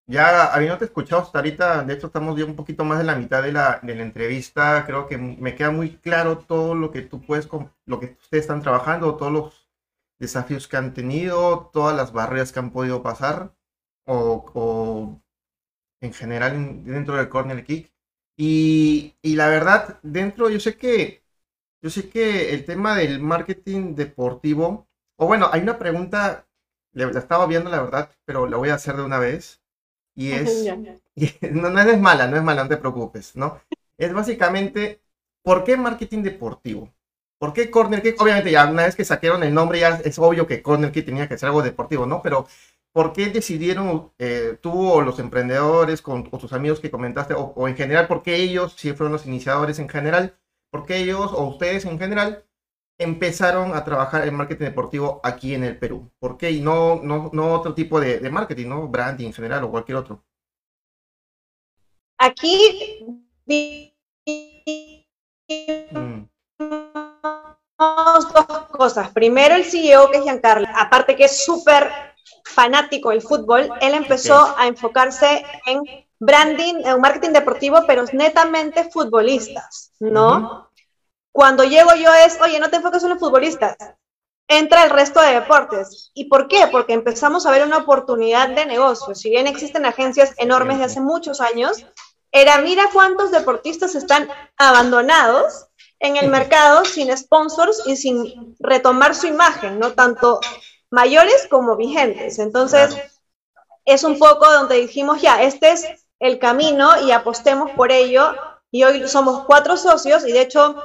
ya 0.08 0.46
habiéndote 0.54 0.86
escuchado 0.86 1.22
hasta 1.24 1.40
ahorita, 1.40 1.84
de 1.84 1.94
hecho 1.96 2.08
estamos 2.08 2.38
ya 2.40 2.46
un 2.46 2.56
poquito 2.56 2.86
más 2.86 3.00
de 3.00 3.06
la 3.06 3.16
mitad 3.16 3.44
de 3.44 3.52
la, 3.54 3.80
de 3.84 3.96
la 3.96 4.04
entrevista. 4.04 4.86
Creo 4.88 5.08
que 5.08 5.18
me 5.18 5.56
queda 5.56 5.72
muy 5.72 5.98
claro 5.98 6.40
todo 6.40 6.76
lo 6.76 6.92
que 6.92 7.02
tú 7.04 7.22
puedes, 7.26 7.50
lo 7.86 8.00
que 8.00 8.18
ustedes 8.22 8.44
están 8.46 8.62
trabajando, 8.64 9.18
todos 9.18 9.32
los 9.34 9.70
desafíos 10.20 10.68
que 10.68 10.78
han 10.78 10.94
tenido, 10.94 11.70
todas 11.74 11.96
las 11.98 12.14
barreras 12.14 12.52
que 12.54 12.60
han 12.60 12.72
podido 12.72 13.04
pasar, 13.04 13.54
o, 14.06 15.22
en 16.02 16.14
general 16.14 16.84
dentro 16.86 17.16
del 17.16 17.30
corner 17.30 17.64
kick. 17.66 17.92
Y, 18.38 19.16
y 19.22 19.36
la 19.36 19.48
verdad, 19.50 20.00
dentro, 20.04 20.50
yo 20.50 20.60
sé 20.60 20.78
que, 20.78 21.24
yo 21.84 21.92
sé 21.92 22.10
que 22.10 22.54
el 22.54 22.66
tema 22.66 22.98
del 22.98 23.22
marketing 23.22 23.96
deportivo, 23.96 24.90
o 25.18 25.28
bueno, 25.28 25.50
hay 25.54 25.62
una 25.62 25.80
pregunta 25.80 26.47
la 27.06 27.20
estaba 27.20 27.46
viendo 27.46 27.70
la 27.70 27.82
verdad, 27.82 28.10
pero 28.26 28.48
la 28.48 28.58
voy 28.58 28.70
a 28.70 28.76
hacer 28.76 28.96
de 28.96 29.04
una 29.04 29.20
vez. 29.20 29.62
Y 30.16 30.32
es, 30.32 30.66
no, 31.52 31.70
no 31.70 31.80
es 31.80 32.00
mala, 32.00 32.28
no 32.28 32.38
es 32.38 32.44
mala, 32.44 32.64
no 32.64 32.70
te 32.70 32.78
preocupes, 32.78 33.36
¿no? 33.36 33.60
Es 33.98 34.14
básicamente, 34.14 35.02
¿por 35.44 35.64
qué 35.64 35.78
marketing 35.78 36.24
deportivo? 36.24 36.94
¿Por 37.40 37.54
qué 37.54 37.70
Corner 37.70 38.02
Kick? 38.02 38.20
Obviamente 38.20 38.52
ya 38.52 38.66
una 38.66 38.86
vez 38.86 38.96
que 38.96 39.06
saquearon 39.06 39.44
el 39.44 39.54
nombre 39.54 39.80
ya 39.80 40.02
es 40.04 40.18
obvio 40.18 40.48
que 40.48 40.64
Corner 40.64 40.92
Kick 40.92 41.06
tenía 41.06 41.28
que 41.28 41.38
ser 41.38 41.48
algo 41.48 41.62
deportivo, 41.62 42.08
¿no? 42.08 42.22
Pero 42.24 42.48
¿por 42.92 43.14
qué 43.14 43.28
decidieron 43.28 44.12
eh, 44.18 44.58
tú 44.60 44.90
o 44.92 45.02
los 45.02 45.20
emprendedores 45.20 46.02
con, 46.02 46.28
o 46.32 46.38
tus 46.40 46.54
amigos 46.54 46.80
que 46.80 46.90
comentaste, 46.90 47.36
o, 47.36 47.54
o, 47.56 47.68
en 47.68 47.76
general, 47.76 48.08
por 48.08 48.24
qué 48.24 48.38
ellos, 48.38 48.74
si 48.76 48.94
fueron 48.94 49.14
los 49.14 49.28
iniciadores 49.28 49.78
en 49.78 49.88
general, 49.88 50.36
por 50.72 50.86
qué 50.88 50.98
ellos 50.98 51.32
o 51.32 51.44
ustedes 51.46 51.86
en 51.86 52.00
general 52.00 52.47
empezaron 52.98 53.76
a 53.76 53.84
trabajar 53.84 54.28
en 54.28 54.36
marketing 54.36 54.66
deportivo 54.66 55.22
aquí 55.24 55.54
en 55.54 55.64
el 55.64 55.78
Perú? 55.78 56.12
¿Por 56.20 56.38
qué? 56.38 56.52
Y 56.52 56.62
no, 56.62 57.02
no, 57.04 57.30
no 57.34 57.54
otro 57.54 57.74
tipo 57.74 58.00
de, 58.00 58.20
marketing, 58.30 58.68
¿no? 58.68 58.88
Branding 58.88 59.28
en 59.28 59.34
general 59.34 59.64
o 59.64 59.72
cualquier 59.72 59.98
otro. 59.98 60.24
Aquí 62.20 63.06
mm. 65.92 66.24
dos 67.78 68.26
cosas. 68.72 69.12
Primero 69.12 69.56
el 69.56 69.66
CEO 69.66 70.10
que 70.10 70.18
es 70.18 70.24
Giancarlo, 70.24 70.68
aparte 70.76 71.16
que 71.16 71.26
es 71.26 71.46
súper 71.46 71.92
fanático 72.44 73.12
del 73.12 73.22
fútbol, 73.22 73.70
él 73.82 73.94
empezó 73.94 74.56
a 74.58 74.68
enfocarse 74.68 75.46
en 75.66 75.82
branding, 76.20 76.76
en 76.86 77.00
marketing 77.00 77.34
deportivo, 77.34 77.84
pero 77.86 78.06
netamente 78.12 78.90
futbolistas, 78.90 79.94
¿no? 80.00 80.67
Cuando 81.38 81.64
llego 81.64 81.94
yo 81.94 82.12
es, 82.16 82.42
oye, 82.42 82.60
no 82.60 82.72
te 82.72 82.78
enfoques 82.78 83.04
en 83.04 83.10
los 83.10 83.20
futbolistas, 83.20 83.78
entra 84.48 84.84
el 84.84 84.90
resto 84.90 85.22
de 85.22 85.36
deportes. 85.36 86.10
¿Y 86.16 86.26
por 86.30 86.48
qué? 86.48 86.66
Porque 86.72 86.94
empezamos 86.94 87.46
a 87.46 87.52
ver 87.52 87.64
una 87.64 87.78
oportunidad 87.78 88.50
de 88.50 88.66
negocio. 88.66 89.14
Si 89.14 89.30
bien 89.30 89.46
existen 89.46 89.86
agencias 89.86 90.34
enormes 90.38 90.80
de 90.80 90.86
hace 90.86 91.00
muchos 91.00 91.40
años, 91.40 91.86
era, 92.32 92.58
mira 92.58 92.90
cuántos 92.92 93.30
deportistas 93.30 93.94
están 93.94 94.28
abandonados 94.58 95.68
en 96.00 96.18
el 96.18 96.28
mercado 96.30 96.86
sin 96.86 97.16
sponsors 97.16 97.84
y 97.86 97.98
sin 97.98 98.56
retomar 98.58 99.14
su 99.14 99.28
imagen, 99.28 99.78
¿no? 99.78 99.94
Tanto 99.94 100.40
mayores 100.90 101.48
como 101.52 101.76
vigentes. 101.76 102.40
Entonces, 102.40 102.98
es 103.86 104.04
un 104.04 104.18
poco 104.18 104.52
donde 104.52 104.78
dijimos, 104.78 105.22
ya, 105.22 105.44
este 105.44 105.70
es 105.70 105.86
el 106.18 106.40
camino 106.40 107.00
y 107.06 107.12
apostemos 107.12 107.70
por 107.74 107.92
ello. 107.92 108.34
Y 108.72 108.86
hoy 108.86 109.08
somos 109.08 109.46
cuatro 109.46 109.78
socios 109.78 110.26
y 110.26 110.32
de 110.32 110.42
hecho 110.42 110.76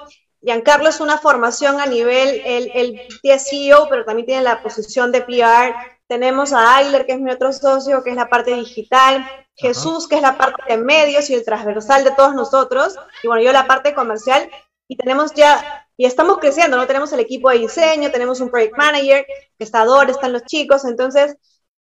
Giancarlo 0.42 0.88
es 0.88 1.00
una 1.00 1.18
formación 1.18 1.80
a 1.80 1.86
nivel, 1.86 2.42
el 2.44 2.70
él 2.74 3.00
es 3.22 3.48
CEO, 3.48 3.88
pero 3.88 4.04
también 4.04 4.26
tiene 4.26 4.42
la 4.42 4.62
posición 4.62 5.12
de 5.12 5.22
PR. 5.22 5.74
Tenemos 6.08 6.52
a 6.52 6.76
Ayler, 6.76 7.06
que 7.06 7.12
es 7.12 7.20
mi 7.20 7.30
otro 7.30 7.52
socio, 7.52 8.02
que 8.02 8.10
es 8.10 8.16
la 8.16 8.28
parte 8.28 8.52
digital. 8.54 9.24
Jesús, 9.54 10.08
que 10.08 10.16
es 10.16 10.22
la 10.22 10.36
parte 10.36 10.62
de 10.68 10.78
medios 10.78 11.30
y 11.30 11.34
el 11.34 11.44
transversal 11.44 12.02
de 12.04 12.10
todos 12.10 12.34
nosotros. 12.34 12.96
Y 13.22 13.28
bueno, 13.28 13.42
yo 13.42 13.52
la 13.52 13.66
parte 13.66 13.94
comercial. 13.94 14.50
Y 14.88 14.96
tenemos 14.96 15.32
ya, 15.34 15.86
y 15.96 16.06
estamos 16.06 16.38
creciendo, 16.38 16.76
¿no? 16.76 16.86
Tenemos 16.86 17.12
el 17.12 17.20
equipo 17.20 17.48
de 17.50 17.58
diseño, 17.58 18.10
tenemos 18.10 18.40
un 18.40 18.50
project 18.50 18.76
manager, 18.76 19.24
que 19.56 19.64
está 19.64 19.84
Dor, 19.84 20.10
están 20.10 20.32
los 20.32 20.44
chicos. 20.44 20.84
Entonces, 20.84 21.36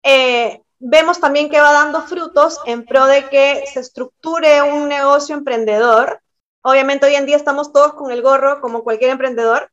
eh, 0.01 0.61
vemos 0.79 1.19
también 1.19 1.49
que 1.49 1.59
va 1.59 1.73
dando 1.73 2.01
frutos 2.03 2.59
en 2.65 2.85
pro 2.85 3.05
de 3.05 3.27
que 3.27 3.65
se 3.71 3.81
estructure 3.81 4.61
un 4.61 4.87
negocio 4.87 5.35
emprendedor 5.35 6.21
Obviamente 6.67 7.05
hoy 7.05 7.13
en 7.13 7.27
día 7.27 7.35
estamos 7.35 7.71
todos 7.71 7.93
con 7.93 8.11
el 8.11 8.23
gorro, 8.23 8.59
como 8.59 8.83
cualquier 8.83 9.11
emprendedor, 9.11 9.69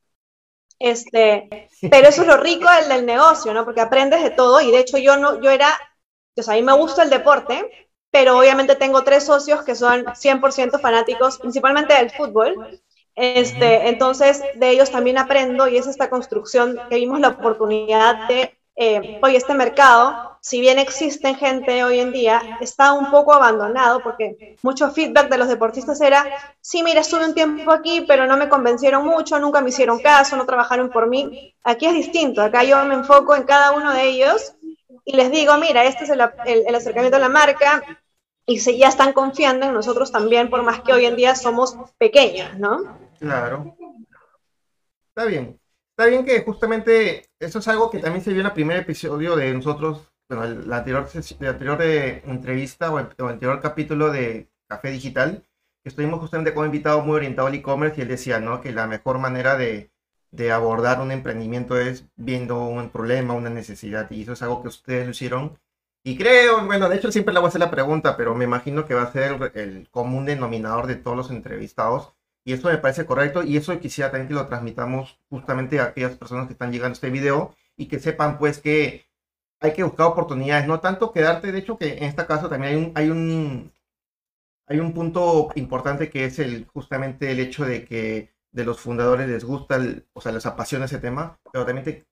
este, 0.79 1.71
pero 1.91 2.09
eso 2.09 2.21
es 2.21 2.29
lo 2.29 2.37
rico 2.37 2.69
del, 2.87 3.07
negocio, 3.07 3.55
¿no? 3.55 3.65
Porque 3.65 3.81
aprendes 3.81 4.23
de 4.23 4.29
todo 4.29 4.61
y 4.61 4.71
de 4.71 4.81
hecho 4.81 4.99
yo 4.99 5.17
no, 5.17 5.41
yo 5.41 5.49
era, 5.49 5.71
o 6.37 6.43
sea, 6.43 6.53
a 6.53 6.57
mí 6.59 6.63
me 6.63 6.75
gusta 6.75 7.03
el 7.03 7.09
deporte, 7.09 7.89
pero 8.11 8.39
obviamente 8.39 8.77
tengo 8.77 9.05
tres 9.05 9.25
socios 9.25 9.63
que 9.63 9.75
son 9.75 10.05
100% 10.05 10.81
fanáticos, 10.83 11.39
principalmente 11.39 11.95
del 11.95 12.11
fútbol. 12.11 12.83
Este, 13.15 13.89
entonces, 13.89 14.43
de 14.57 14.69
ellos 14.69 14.91
también 14.91 15.17
aprendo 15.17 15.69
y 15.69 15.79
es 15.79 15.87
esta 15.87 16.11
construcción 16.11 16.79
que 16.91 16.97
vimos 16.97 17.21
la 17.21 17.29
oportunidad 17.29 18.29
de 18.29 18.55
eh, 18.75 19.21
hoy 19.23 19.37
este 19.37 19.55
mercado, 19.55 20.39
si 20.41 20.61
bien 20.61 20.79
existen 20.79 21.37
gente 21.37 21.85
hoy 21.85 22.01
en 22.01 22.11
día, 22.11 22.59
está 22.61 22.93
un 22.93 23.11
poco 23.11 23.35
abandonado 23.35 24.03
porque 24.03 24.57
mucho 24.63 24.91
feedback 24.91 25.29
de 25.29 25.39
los 25.39 25.49
deportistas 25.49 26.01
era, 26.01 26.25
sí, 26.61 26.83
mira, 26.83 27.01
estuve 27.01 27.27
un 27.27 27.35
tiempo 27.35 27.71
aquí, 27.71 28.05
pero 28.09 28.27
no 28.27 28.37
me 28.37 28.49
convencieron 28.49 29.05
mucho, 29.05 29.39
nunca 29.39 29.61
me 29.61 29.69
hicieron 29.69 30.01
caso, 30.01 30.37
no 30.37 30.47
trabajaron 30.47 30.91
por 30.91 31.07
mí. 31.07 31.55
Aquí 31.63 31.87
es 31.87 31.95
distinto, 31.95 32.43
acá 32.43 32.65
yo 32.65 32.83
me 32.85 32.95
enfoco 32.95 33.37
en 33.37 33.45
cada 33.45 33.73
uno 33.73 33.93
de 33.93 34.05
ellos 34.05 34.55
y 35.05 35.17
les 35.17 35.31
digo, 35.31 35.57
mira, 35.59 35.85
este 35.85 36.05
es 36.05 36.11
el, 36.11 36.23
el, 36.47 36.75
acercamiento 36.75 37.17
a 37.17 37.21
la 37.21 37.29
marca 37.29 37.83
y 38.47 38.59
se, 38.59 38.79
ya 38.79 38.89
están 38.89 39.13
confiando 39.13 39.67
en 39.67 39.75
nosotros 39.75 40.11
también, 40.11 40.49
por 40.49 40.63
más 40.63 40.81
que 40.81 40.93
hoy 40.93 41.05
en 41.05 41.17
día 41.17 41.35
somos 41.35 41.77
pequeños, 41.99 42.59
¿no? 42.59 42.99
Claro. 43.19 43.77
Está 45.09 45.27
bien. 45.27 45.62
Está 46.03 46.11
bien 46.11 46.25
que 46.25 46.43
justamente 46.43 47.31
eso 47.39 47.61
es 47.61 47.69
algo 47.69 47.89
que 47.89 48.01
también 48.01 48.25
se 48.25 48.33
vio 48.33 48.41
en 48.41 48.47
el 48.47 48.53
primer 48.53 48.77
episodio 48.77 49.37
de 49.37 49.55
nosotros, 49.55 50.13
bueno, 50.29 50.45
la 50.67 50.79
anterior, 50.79 51.09
la 51.39 51.51
anterior 51.51 51.79
de 51.79 52.25
entrevista 52.27 52.93
o 52.93 52.99
el, 52.99 53.07
anterior 53.19 53.61
capítulo 53.61 54.11
de 54.11 54.51
Café 54.67 54.91
Digital, 54.91 55.47
que 55.81 55.91
estuvimos 55.91 56.19
justamente 56.19 56.53
con 56.53 56.63
un 56.63 56.71
invitado 56.71 57.03
muy 57.03 57.15
orientado 57.15 57.47
al 57.47 57.55
e-commerce 57.55 58.01
y 58.01 58.03
él 58.03 58.09
decía, 58.09 58.41
¿no? 58.41 58.61
Que 58.61 58.73
la 58.73 58.89
mejor 58.89 59.21
manera 59.21 59.57
de, 59.57 59.93
de 60.33 60.51
abordar 60.51 61.01
un 61.01 61.13
emprendimiento 61.13 61.79
es 61.79 62.05
viendo 62.17 62.65
un 62.65 62.91
problema, 62.91 63.35
una 63.35 63.51
necesidad, 63.51 64.11
y 64.11 64.23
eso 64.23 64.33
es 64.33 64.43
algo 64.43 64.61
que 64.61 64.69
ustedes 64.69 65.05
lo 65.05 65.13
hicieron. 65.13 65.57
Y 66.03 66.19
creo, 66.19 66.67
bueno, 66.67 66.89
de 66.89 66.97
hecho 66.97 67.13
siempre 67.13 67.33
le 67.33 67.39
voy 67.39 67.47
a 67.47 67.51
hacer 67.51 67.61
la 67.61 67.71
pregunta, 67.71 68.17
pero 68.17 68.35
me 68.35 68.45
imagino 68.45 68.87
que 68.87 68.95
va 68.95 69.03
a 69.03 69.13
ser 69.13 69.53
el 69.55 69.89
común 69.93 70.25
denominador 70.25 70.89
de 70.89 70.97
todos 70.97 71.17
los 71.17 71.31
entrevistados 71.31 72.13
y 72.45 72.53
eso 72.53 72.69
me 72.69 72.79
parece 72.79 73.07
correcto 73.07 73.43
y 73.43 73.57
eso 73.57 73.79
quisiera 73.79 74.11
también 74.11 74.29
que 74.29 74.35
lo 74.35 74.47
transmitamos 74.47 75.19
justamente 75.29 75.81
a 75.81 75.85
aquellas 75.85 76.17
personas 76.17 76.47
que 76.47 76.55
están 76.55 76.73
llegando 76.73 76.93
a 76.93 76.95
este 76.95 77.11
video 77.11 77.55
y 77.77 77.87
que 77.87 77.99
sepan 77.99 78.39
pues 78.39 78.59
que 78.59 79.07
hay 79.61 79.73
que 79.73 79.85
buscar 79.85 80.07
oportunidades, 80.07 80.67
no 80.67 80.81
tanto 80.81 81.13
quedarte, 81.13 81.53
de 81.53 81.59
hecho 81.59 81.79
que 81.79 81.99
en 81.99 82.05
este 82.05 82.27
caso 82.27 82.49
también 82.49 82.75
hay 82.75 82.85
un, 82.85 82.93
hay 82.97 83.11
un, 83.11 83.73
hay 84.67 84.81
un 84.81 84.93
punto 84.93 85.51
importante 85.55 86.11
que 86.11 86.25
es 86.25 86.39
el, 86.39 86.67
justamente 86.67 87.31
el 87.31 87.41
hecho 87.41 87.65
de 87.65 87.85
que 87.85 88.33
de 88.51 88.65
los 88.65 88.81
fundadores 88.81 89.29
les 89.29 89.45
gusta, 89.45 89.81
o 90.13 90.21
sea, 90.21 90.33
les 90.33 90.45
apasiona 90.47 90.87
ese 90.87 90.99
tema, 90.99 91.39
pero 91.53 91.65
también 91.65 92.05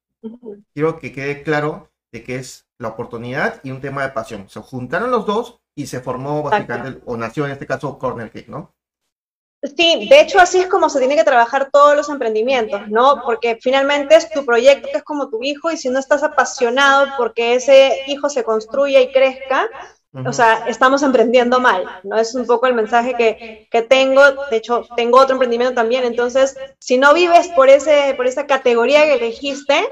quiero 0.72 0.98
que 0.98 1.12
quede 1.12 1.42
claro 1.42 1.90
de 2.12 2.22
que 2.22 2.36
es 2.36 2.66
la 2.78 2.88
oportunidad 2.88 3.60
y 3.62 3.70
un 3.70 3.80
tema 3.80 4.02
de 4.02 4.10
pasión. 4.10 4.48
Se 4.48 4.60
juntaron 4.60 5.10
los 5.10 5.26
dos 5.26 5.60
y 5.74 5.86
se 5.86 6.00
formó 6.00 6.42
básicamente, 6.42 7.02
o 7.04 7.16
nació 7.16 7.46
en 7.46 7.52
este 7.52 7.66
caso 7.66 7.98
Corner 7.98 8.30
Cake, 8.30 8.48
¿no? 8.48 8.74
Sí, 9.62 10.08
de 10.08 10.20
hecho 10.20 10.40
así 10.40 10.58
es 10.58 10.68
como 10.68 10.88
se 10.88 11.00
tiene 11.00 11.16
que 11.16 11.24
trabajar 11.24 11.68
todos 11.70 11.94
los 11.94 12.08
emprendimientos, 12.08 12.88
¿no? 12.88 13.20
Porque 13.22 13.58
finalmente 13.60 14.16
es 14.16 14.30
tu 14.30 14.46
proyecto 14.46 14.88
que 14.90 14.98
es 14.98 15.04
como 15.04 15.28
tu 15.28 15.42
hijo 15.42 15.70
y 15.70 15.76
si 15.76 15.90
no 15.90 15.98
estás 15.98 16.22
apasionado 16.22 17.08
porque 17.18 17.54
ese 17.54 18.04
hijo 18.06 18.30
se 18.30 18.42
construya 18.42 19.02
y 19.02 19.12
crezca, 19.12 19.68
o 20.26 20.32
sea, 20.32 20.64
estamos 20.66 21.02
emprendiendo 21.02 21.60
mal, 21.60 21.84
¿no? 22.04 22.16
Es 22.16 22.34
un 22.34 22.46
poco 22.46 22.66
el 22.66 22.74
mensaje 22.74 23.14
que, 23.14 23.68
que, 23.70 23.82
tengo, 23.82 24.22
de 24.50 24.56
hecho 24.56 24.86
tengo 24.96 25.20
otro 25.20 25.34
emprendimiento 25.34 25.74
también, 25.74 26.04
entonces 26.04 26.56
si 26.78 26.96
no 26.96 27.12
vives 27.12 27.48
por, 27.48 27.68
ese, 27.68 28.14
por 28.16 28.26
esa 28.26 28.46
categoría 28.46 29.04
que 29.04 29.14
elegiste, 29.14 29.88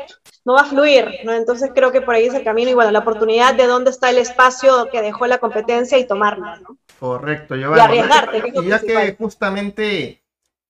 no 0.46 0.54
va 0.54 0.62
a 0.62 0.64
fluir, 0.64 1.20
¿no? 1.24 1.34
Entonces 1.34 1.70
creo 1.74 1.92
que 1.92 2.00
por 2.00 2.14
ahí 2.14 2.24
es 2.24 2.34
el 2.34 2.42
camino 2.42 2.70
y 2.70 2.74
bueno, 2.74 2.90
la 2.90 3.00
oportunidad 3.00 3.54
de 3.54 3.66
dónde 3.66 3.90
está 3.90 4.08
el 4.08 4.18
espacio 4.18 4.88
que 4.90 5.02
dejó 5.02 5.26
la 5.26 5.38
competencia 5.38 5.98
y 5.98 6.06
tomarlo, 6.06 6.56
¿no? 6.56 6.78
Correcto, 6.98 7.54
Giovanna. 7.56 7.94
Y 7.94 7.98
arriesgarte. 7.98 8.42
y 8.54 8.66
ya 8.66 8.80
que 8.80 9.14
justamente 9.16 10.22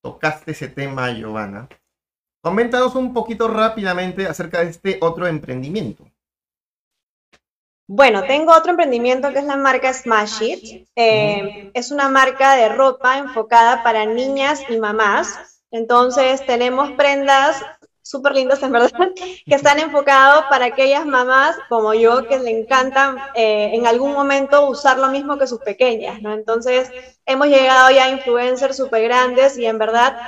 tocaste 0.03 0.53
ese 0.53 0.69
tema, 0.69 1.11
Giovanna, 1.11 1.69
coméntanos 2.43 2.95
un 2.95 3.13
poquito 3.13 3.49
rápidamente 3.49 4.27
acerca 4.27 4.61
de 4.61 4.71
este 4.71 4.99
otro 5.01 5.27
emprendimiento. 5.27 6.05
Bueno, 7.91 8.25
tengo 8.25 8.53
otro 8.53 8.73
emprendimiento 8.73 9.33
que 9.33 9.39
es 9.39 9.47
la 9.47 9.57
marca 9.57 9.93
Smash 9.95 10.43
It. 10.43 10.89
Eh, 10.95 11.71
es 11.73 11.91
una 11.91 12.11
marca 12.11 12.55
de 12.55 12.69
ropa 12.69 13.17
enfocada 13.17 13.83
para 13.83 14.05
niñas 14.05 14.63
y 14.69 14.77
mamás. 14.77 15.63
Entonces 15.71 16.45
tenemos 16.45 16.91
prendas 16.93 17.63
súper 18.09 18.33
lindos 18.33 18.63
en 18.63 18.73
verdad, 18.73 18.91
que 19.47 19.55
están 19.55 19.79
enfocados 19.79 20.45
para 20.49 20.65
aquellas 20.67 21.05
mamás 21.05 21.57
como 21.69 21.93
yo 21.93 22.27
que 22.27 22.39
le 22.39 22.59
encantan 22.59 23.19
eh, 23.35 23.71
en 23.75 23.87
algún 23.87 24.15
momento 24.15 24.67
usar 24.67 24.99
lo 24.99 25.09
mismo 25.09 25.37
que 25.37 25.47
sus 25.47 25.61
pequeñas, 25.61 26.23
¿no? 26.23 26.33
Entonces, 26.33 26.91
hemos 27.27 27.49
llegado 27.49 27.91
ya 27.91 28.07
a 28.07 28.11
influencers 28.11 28.79
súper 28.79 29.03
grandes 29.03 29.59
y 29.59 29.67
en 29.67 29.77
verdad, 29.77 30.19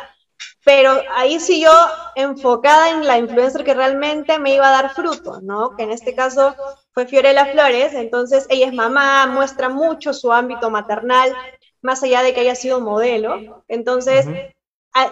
pero 0.62 1.00
ahí 1.14 1.40
sí 1.40 1.62
yo 1.62 1.72
enfocada 2.16 2.90
en 2.90 3.06
la 3.06 3.16
influencer 3.16 3.64
que 3.64 3.72
realmente 3.72 4.38
me 4.38 4.54
iba 4.54 4.68
a 4.68 4.82
dar 4.82 4.94
fruto, 4.94 5.40
¿no? 5.40 5.74
Que 5.74 5.84
en 5.84 5.90
este 5.90 6.14
caso 6.14 6.54
fue 6.92 7.06
Fiorella 7.06 7.46
Flores, 7.46 7.94
entonces 7.94 8.46
ella 8.50 8.66
es 8.66 8.74
mamá, 8.74 9.26
muestra 9.26 9.70
mucho 9.70 10.12
su 10.12 10.30
ámbito 10.32 10.68
maternal, 10.68 11.34
más 11.80 12.02
allá 12.02 12.22
de 12.22 12.34
que 12.34 12.40
haya 12.40 12.54
sido 12.54 12.80
modelo, 12.80 13.64
entonces 13.68 14.26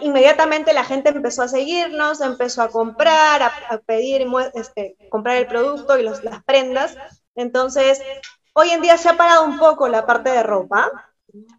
inmediatamente 0.00 0.72
la 0.72 0.84
gente 0.84 1.10
empezó 1.10 1.42
a 1.42 1.48
seguirnos, 1.48 2.20
empezó 2.20 2.62
a 2.62 2.68
comprar, 2.68 3.42
a, 3.42 3.78
pedir, 3.86 4.26
este, 4.54 4.96
comprar 5.10 5.36
el 5.36 5.46
producto 5.46 5.98
y 5.98 6.02
las 6.02 6.20
prendas. 6.44 6.96
Entonces, 7.34 8.00
hoy 8.54 8.70
en 8.70 8.82
día 8.82 8.96
se 8.96 9.08
ha 9.08 9.16
parado 9.16 9.44
un 9.44 9.58
poco 9.58 9.88
la 9.88 10.06
parte 10.06 10.30
de 10.30 10.42
ropa, 10.42 10.90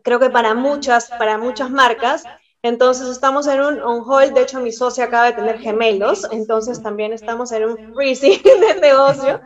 creo 0.03 0.19
que 0.19 0.29
para 0.29 0.53
muchas, 0.53 1.09
para 1.09 1.37
muchas 1.37 1.69
marcas. 1.69 2.23
Entonces 2.61 3.07
estamos 3.07 3.47
en 3.47 3.61
un 3.61 3.81
on 3.81 4.03
hold, 4.05 4.33
de 4.33 4.41
hecho 4.41 4.59
mi 4.59 4.73
socio 4.73 5.05
acaba 5.05 5.27
de 5.27 5.33
tener 5.33 5.59
gemelos, 5.59 6.27
entonces 6.31 6.83
también 6.83 7.13
estamos 7.13 7.53
en 7.53 7.63
un 7.63 7.93
freezing 7.93 8.41
de 8.43 8.81
negocio, 8.81 9.39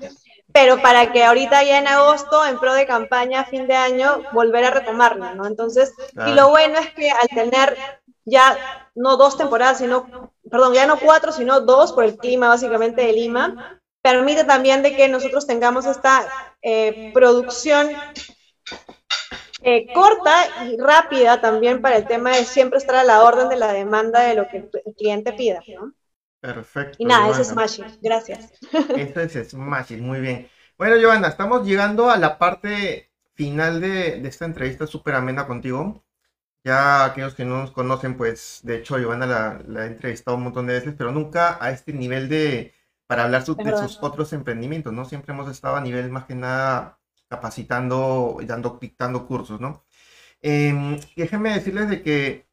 pero 0.52 0.82
para 0.82 1.12
que 1.12 1.24
ahorita 1.24 1.64
ya 1.64 1.78
en 1.78 1.88
agosto, 1.88 2.44
en 2.44 2.58
pro 2.58 2.74
de 2.74 2.88
campaña, 2.88 3.46
fin 3.46 3.68
de 3.68 3.76
año, 3.76 4.24
volver 4.34 4.66
a 4.66 4.72
retomarlo, 4.72 5.36
¿no? 5.36 5.46
Entonces, 5.46 5.94
y 6.26 6.32
lo 6.32 6.50
bueno 6.50 6.80
es 6.80 6.90
que 6.96 7.12
al 7.12 7.28
tener 7.28 7.78
ya 8.26 8.90
no 8.96 9.18
dos 9.18 9.38
temporadas, 9.38 9.80
sino, 9.80 10.32
perdón, 10.50 10.74
ya 10.74 10.86
no 10.86 11.00
cuatro, 11.00 11.32
sino 11.32 11.62
dos 11.62 11.92
por 11.92 12.04
el 12.04 12.18
clima 12.18 12.48
básicamente 12.48 13.02
de 13.02 13.14
Lima, 13.14 13.82
permite 14.02 14.44
también 14.44 14.84
de 14.84 14.96
que 14.96 15.08
nosotros 15.08 15.48
tengamos 15.48 15.86
esta 15.86 16.28
eh, 16.62 17.12
producción 17.14 17.90
eh, 19.62 19.94
corta 19.94 20.66
y 20.66 20.78
rápida 20.78 21.40
también 21.40 21.82
para 21.82 21.96
el 21.96 22.06
tema 22.06 22.32
de 22.36 22.44
siempre 22.44 22.78
estar 22.78 22.96
a 22.96 23.04
la 23.04 23.24
orden 23.24 23.48
de 23.50 23.56
la 23.56 23.72
demanda 23.72 24.22
de 24.22 24.36
lo 24.36 24.48
que 24.48 24.58
el 24.58 24.96
cliente 24.96 25.34
pida, 25.34 25.62
¿no? 25.68 25.94
Perfecto. 26.42 26.98
Y 27.00 27.06
nada, 27.06 27.30
eso 27.30 27.42
es 27.42 27.48
Smashing. 27.48 27.86
Gracias. 28.02 28.52
Eso 28.98 29.22
es 29.22 29.50
Smashing, 29.50 30.06
muy 30.06 30.20
bien. 30.20 30.50
Bueno, 30.78 30.98
Giovanna, 30.98 31.30
estamos 31.30 31.66
llegando 31.66 32.10
a 32.10 32.18
la 32.18 32.38
parte 32.38 33.10
final 33.36 33.80
de, 33.80 34.20
de 34.20 34.28
esta 34.28 34.44
entrevista 34.44 34.86
súper 34.86 35.16
amena 35.16 35.48
contigo. 35.48 36.04
Ya 36.64 37.06
aquellos 37.06 37.36
que 37.36 37.44
no 37.46 37.58
nos 37.62 37.72
conocen, 37.72 38.16
pues 38.18 38.62
de 38.64 38.78
hecho 38.78 38.98
Giovanna 38.98 39.26
la, 39.26 39.62
la 39.68 39.82
ha 39.82 39.86
entrevistado 39.88 40.38
un 40.38 40.44
montón 40.44 40.68
de 40.68 40.74
veces, 40.74 40.96
pero 40.98 41.12
nunca 41.12 41.58
a 41.62 41.72
este 41.72 41.92
nivel 41.94 42.30
de, 42.30 42.74
para 43.06 43.24
hablar 43.26 43.44
de 43.46 43.76
sus 43.76 44.00
otros 44.02 44.32
emprendimientos, 44.34 44.94
¿no? 44.94 45.04
Siempre 45.06 45.34
hemos 45.34 45.50
estado 45.52 45.76
a 45.76 45.82
nivel 45.82 46.10
más 46.10 46.26
que 46.26 46.36
nada 46.36 47.00
capacitando 47.30 48.38
y 48.42 48.46
dando, 48.46 48.78
dictando 48.82 49.28
cursos, 49.28 49.60
¿no? 49.60 49.84
Eh, 50.42 51.00
déjenme 51.16 51.54
decirles 51.54 51.90
de 51.90 52.04
que, 52.04 52.48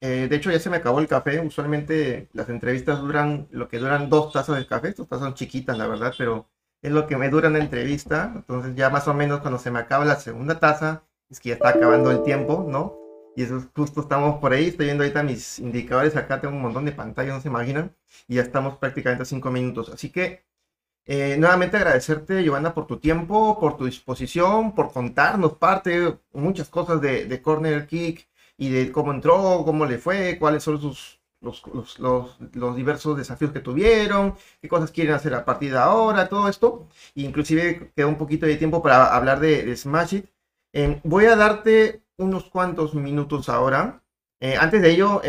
eh, 0.00 0.28
de 0.30 0.36
hecho, 0.36 0.50
ya 0.52 0.60
se 0.60 0.70
me 0.70 0.78
acabó 0.78 1.00
el 1.00 1.08
café. 1.08 1.40
Usualmente 1.40 2.28
las 2.34 2.48
entrevistas 2.50 3.00
duran 3.00 3.48
lo 3.50 3.68
que 3.68 3.78
duran 3.78 4.10
dos 4.10 4.32
tazas 4.32 4.58
de 4.58 4.66
café. 4.66 4.88
Estas 4.90 5.08
tazas 5.08 5.24
son 5.26 5.34
chiquitas, 5.34 5.78
la 5.78 5.86
verdad, 5.88 6.14
pero 6.18 6.50
es 6.82 6.92
lo 6.92 7.06
que 7.06 7.16
me 7.16 7.30
dura 7.30 7.48
una 7.48 7.58
entrevista. 7.60 8.32
Entonces, 8.36 8.74
ya 8.76 8.90
más 8.90 9.08
o 9.08 9.14
menos 9.14 9.40
cuando 9.40 9.58
se 9.58 9.70
me 9.70 9.80
acaba 9.80 10.04
la 10.04 10.16
segunda 10.20 10.58
taza, 10.60 11.04
es 11.30 11.40
que 11.40 11.50
ya 11.50 11.54
está 11.56 11.70
acabando 11.70 12.10
el 12.10 12.22
tiempo, 12.22 12.66
¿no? 12.68 13.07
Y 13.38 13.42
eso 13.44 13.58
es 13.58 13.68
justo 13.72 14.00
estamos 14.00 14.40
por 14.40 14.52
ahí. 14.52 14.66
Estoy 14.66 14.86
viendo 14.86 15.04
ahorita 15.04 15.22
mis 15.22 15.60
indicadores. 15.60 16.16
Acá 16.16 16.40
tengo 16.40 16.56
un 16.56 16.62
montón 16.62 16.84
de 16.84 16.90
pantallas, 16.90 17.36
no 17.36 17.40
se 17.40 17.46
imaginan. 17.46 17.94
Y 18.26 18.34
ya 18.34 18.42
estamos 18.42 18.78
prácticamente 18.78 19.22
a 19.22 19.26
cinco 19.26 19.52
minutos. 19.52 19.90
Así 19.90 20.10
que 20.10 20.44
eh, 21.06 21.36
nuevamente 21.38 21.76
agradecerte, 21.76 22.42
Giovanna, 22.42 22.74
por 22.74 22.88
tu 22.88 22.98
tiempo, 22.98 23.60
por 23.60 23.76
tu 23.76 23.86
disposición, 23.86 24.74
por 24.74 24.92
contarnos 24.92 25.52
parte, 25.56 26.18
muchas 26.32 26.68
cosas 26.68 27.00
de, 27.00 27.40
Corner 27.42 27.86
Kick 27.86 28.28
y 28.56 28.70
de 28.70 28.90
cómo 28.92 29.12
entró, 29.12 29.62
cómo 29.64 29.86
le 29.86 29.98
fue, 29.98 30.36
cuáles 30.40 30.64
son 30.64 30.80
sus, 30.80 31.20
los, 31.40 31.62
los, 32.00 32.40
los, 32.54 32.76
diversos 32.76 33.16
desafíos 33.16 33.52
que 33.52 33.60
tuvieron, 33.60 34.34
qué 34.60 34.68
cosas 34.68 34.90
quieren 34.90 35.14
hacer 35.14 35.34
a 35.34 35.44
partir 35.44 35.72
de 35.72 35.78
ahora, 35.78 36.28
todo 36.28 36.48
esto. 36.48 36.88
inclusive 37.14 37.92
queda 37.94 38.06
un 38.08 38.18
poquito 38.18 38.46
de 38.46 38.56
tiempo 38.56 38.82
para 38.82 39.14
hablar 39.14 39.38
de, 39.40 39.64
de 39.64 39.76
Smash 39.76 40.14
It. 40.14 40.26
Eh, 40.72 41.00
voy 41.04 41.26
a 41.26 41.36
darte 41.36 42.02
unos 42.18 42.50
cuantos 42.50 42.94
minutos 42.94 43.48
ahora. 43.48 44.02
Eh, 44.40 44.56
antes 44.56 44.82
de 44.82 44.90
ello, 44.90 45.22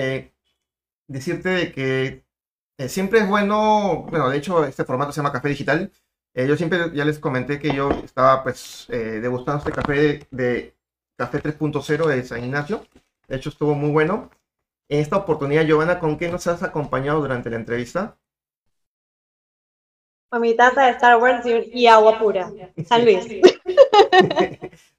decirte 1.08 1.72
que 1.72 2.24
eh, 2.80 2.88
siempre 2.88 3.20
es 3.20 3.28
bueno, 3.28 4.06
bueno, 4.10 4.30
de 4.30 4.38
hecho 4.38 4.64
este 4.64 4.86
formato 4.86 5.12
se 5.12 5.18
llama 5.18 5.34
Café 5.34 5.50
Digital. 5.50 5.92
Eh, 6.34 6.48
yo 6.48 6.56
siempre 6.56 6.92
ya 6.94 7.04
les 7.04 7.20
comenté 7.20 7.60
que 7.60 7.76
yo 7.76 7.90
estaba 7.90 8.42
pues 8.42 8.88
eh, 8.90 9.20
degustando 9.20 9.60
este 9.60 9.74
café 9.74 10.26
de, 10.32 10.78
Café 11.18 11.44
3.0 11.44 12.06
de 12.06 12.24
San 12.24 12.42
Ignacio. 12.42 12.86
De 13.28 13.36
hecho 13.36 13.50
estuvo 13.50 13.76
muy 13.76 13.92
bueno. 13.92 14.30
En 14.88 15.02
esta 15.02 15.18
oportunidad, 15.18 15.66
Giovanna, 15.66 16.00
¿con 16.00 16.18
qué 16.18 16.30
nos 16.30 16.48
has 16.48 16.64
acompañado 16.64 17.20
durante 17.20 17.50
la 17.50 17.58
entrevista? 17.58 18.18
Con 20.30 20.40
mi 20.42 20.56
taza 20.56 20.86
de 20.86 20.92
Star 20.92 21.18
Wars 21.18 21.46
y 21.46 21.88
agua 21.88 22.18
pura. 22.18 22.50
San 22.86 23.04
Luis. 23.04 23.28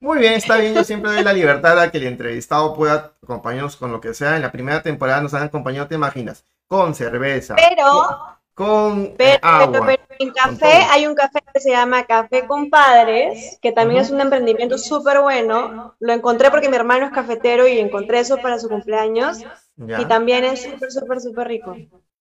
Muy 0.00 0.18
bien, 0.18 0.34
está 0.34 0.56
bien. 0.56 0.74
Yo 0.74 0.84
siempre 0.84 1.12
doy 1.12 1.24
la 1.24 1.32
libertad 1.32 1.78
a 1.78 1.90
que 1.90 1.98
el 1.98 2.06
entrevistado 2.06 2.74
pueda 2.74 3.14
acompañarnos 3.22 3.76
con 3.76 3.92
lo 3.92 4.00
que 4.00 4.14
sea. 4.14 4.36
En 4.36 4.42
la 4.42 4.52
primera 4.52 4.82
temporada 4.82 5.20
nos 5.20 5.34
han 5.34 5.42
acompañado, 5.42 5.88
¿te 5.88 5.94
imaginas? 5.94 6.44
con 6.70 6.94
cerveza. 6.94 7.56
Pero, 7.56 8.38
con 8.54 9.16
eh, 9.18 9.38
agua. 9.42 9.86
Pero, 9.86 10.02
en 10.20 10.30
café 10.30 10.86
hay 10.88 11.06
un 11.06 11.16
café 11.16 11.40
que 11.52 11.60
se 11.60 11.70
llama 11.70 12.04
Café 12.04 12.46
Compadres, 12.46 13.58
que 13.60 13.72
también 13.72 14.02
es 14.02 14.10
un 14.10 14.20
emprendimiento 14.20 14.78
súper 14.78 15.20
bueno. 15.20 15.96
Lo 15.98 16.12
encontré 16.12 16.50
porque 16.50 16.68
mi 16.68 16.76
hermano 16.76 17.06
es 17.06 17.12
cafetero 17.12 17.66
y 17.66 17.80
encontré 17.80 18.20
eso 18.20 18.36
para 18.36 18.60
su 18.60 18.68
cumpleaños. 18.68 19.38
Y 19.76 20.04
también 20.04 20.44
es 20.44 20.62
súper, 20.62 20.92
súper, 20.92 21.20
súper 21.20 21.48
rico. 21.48 21.76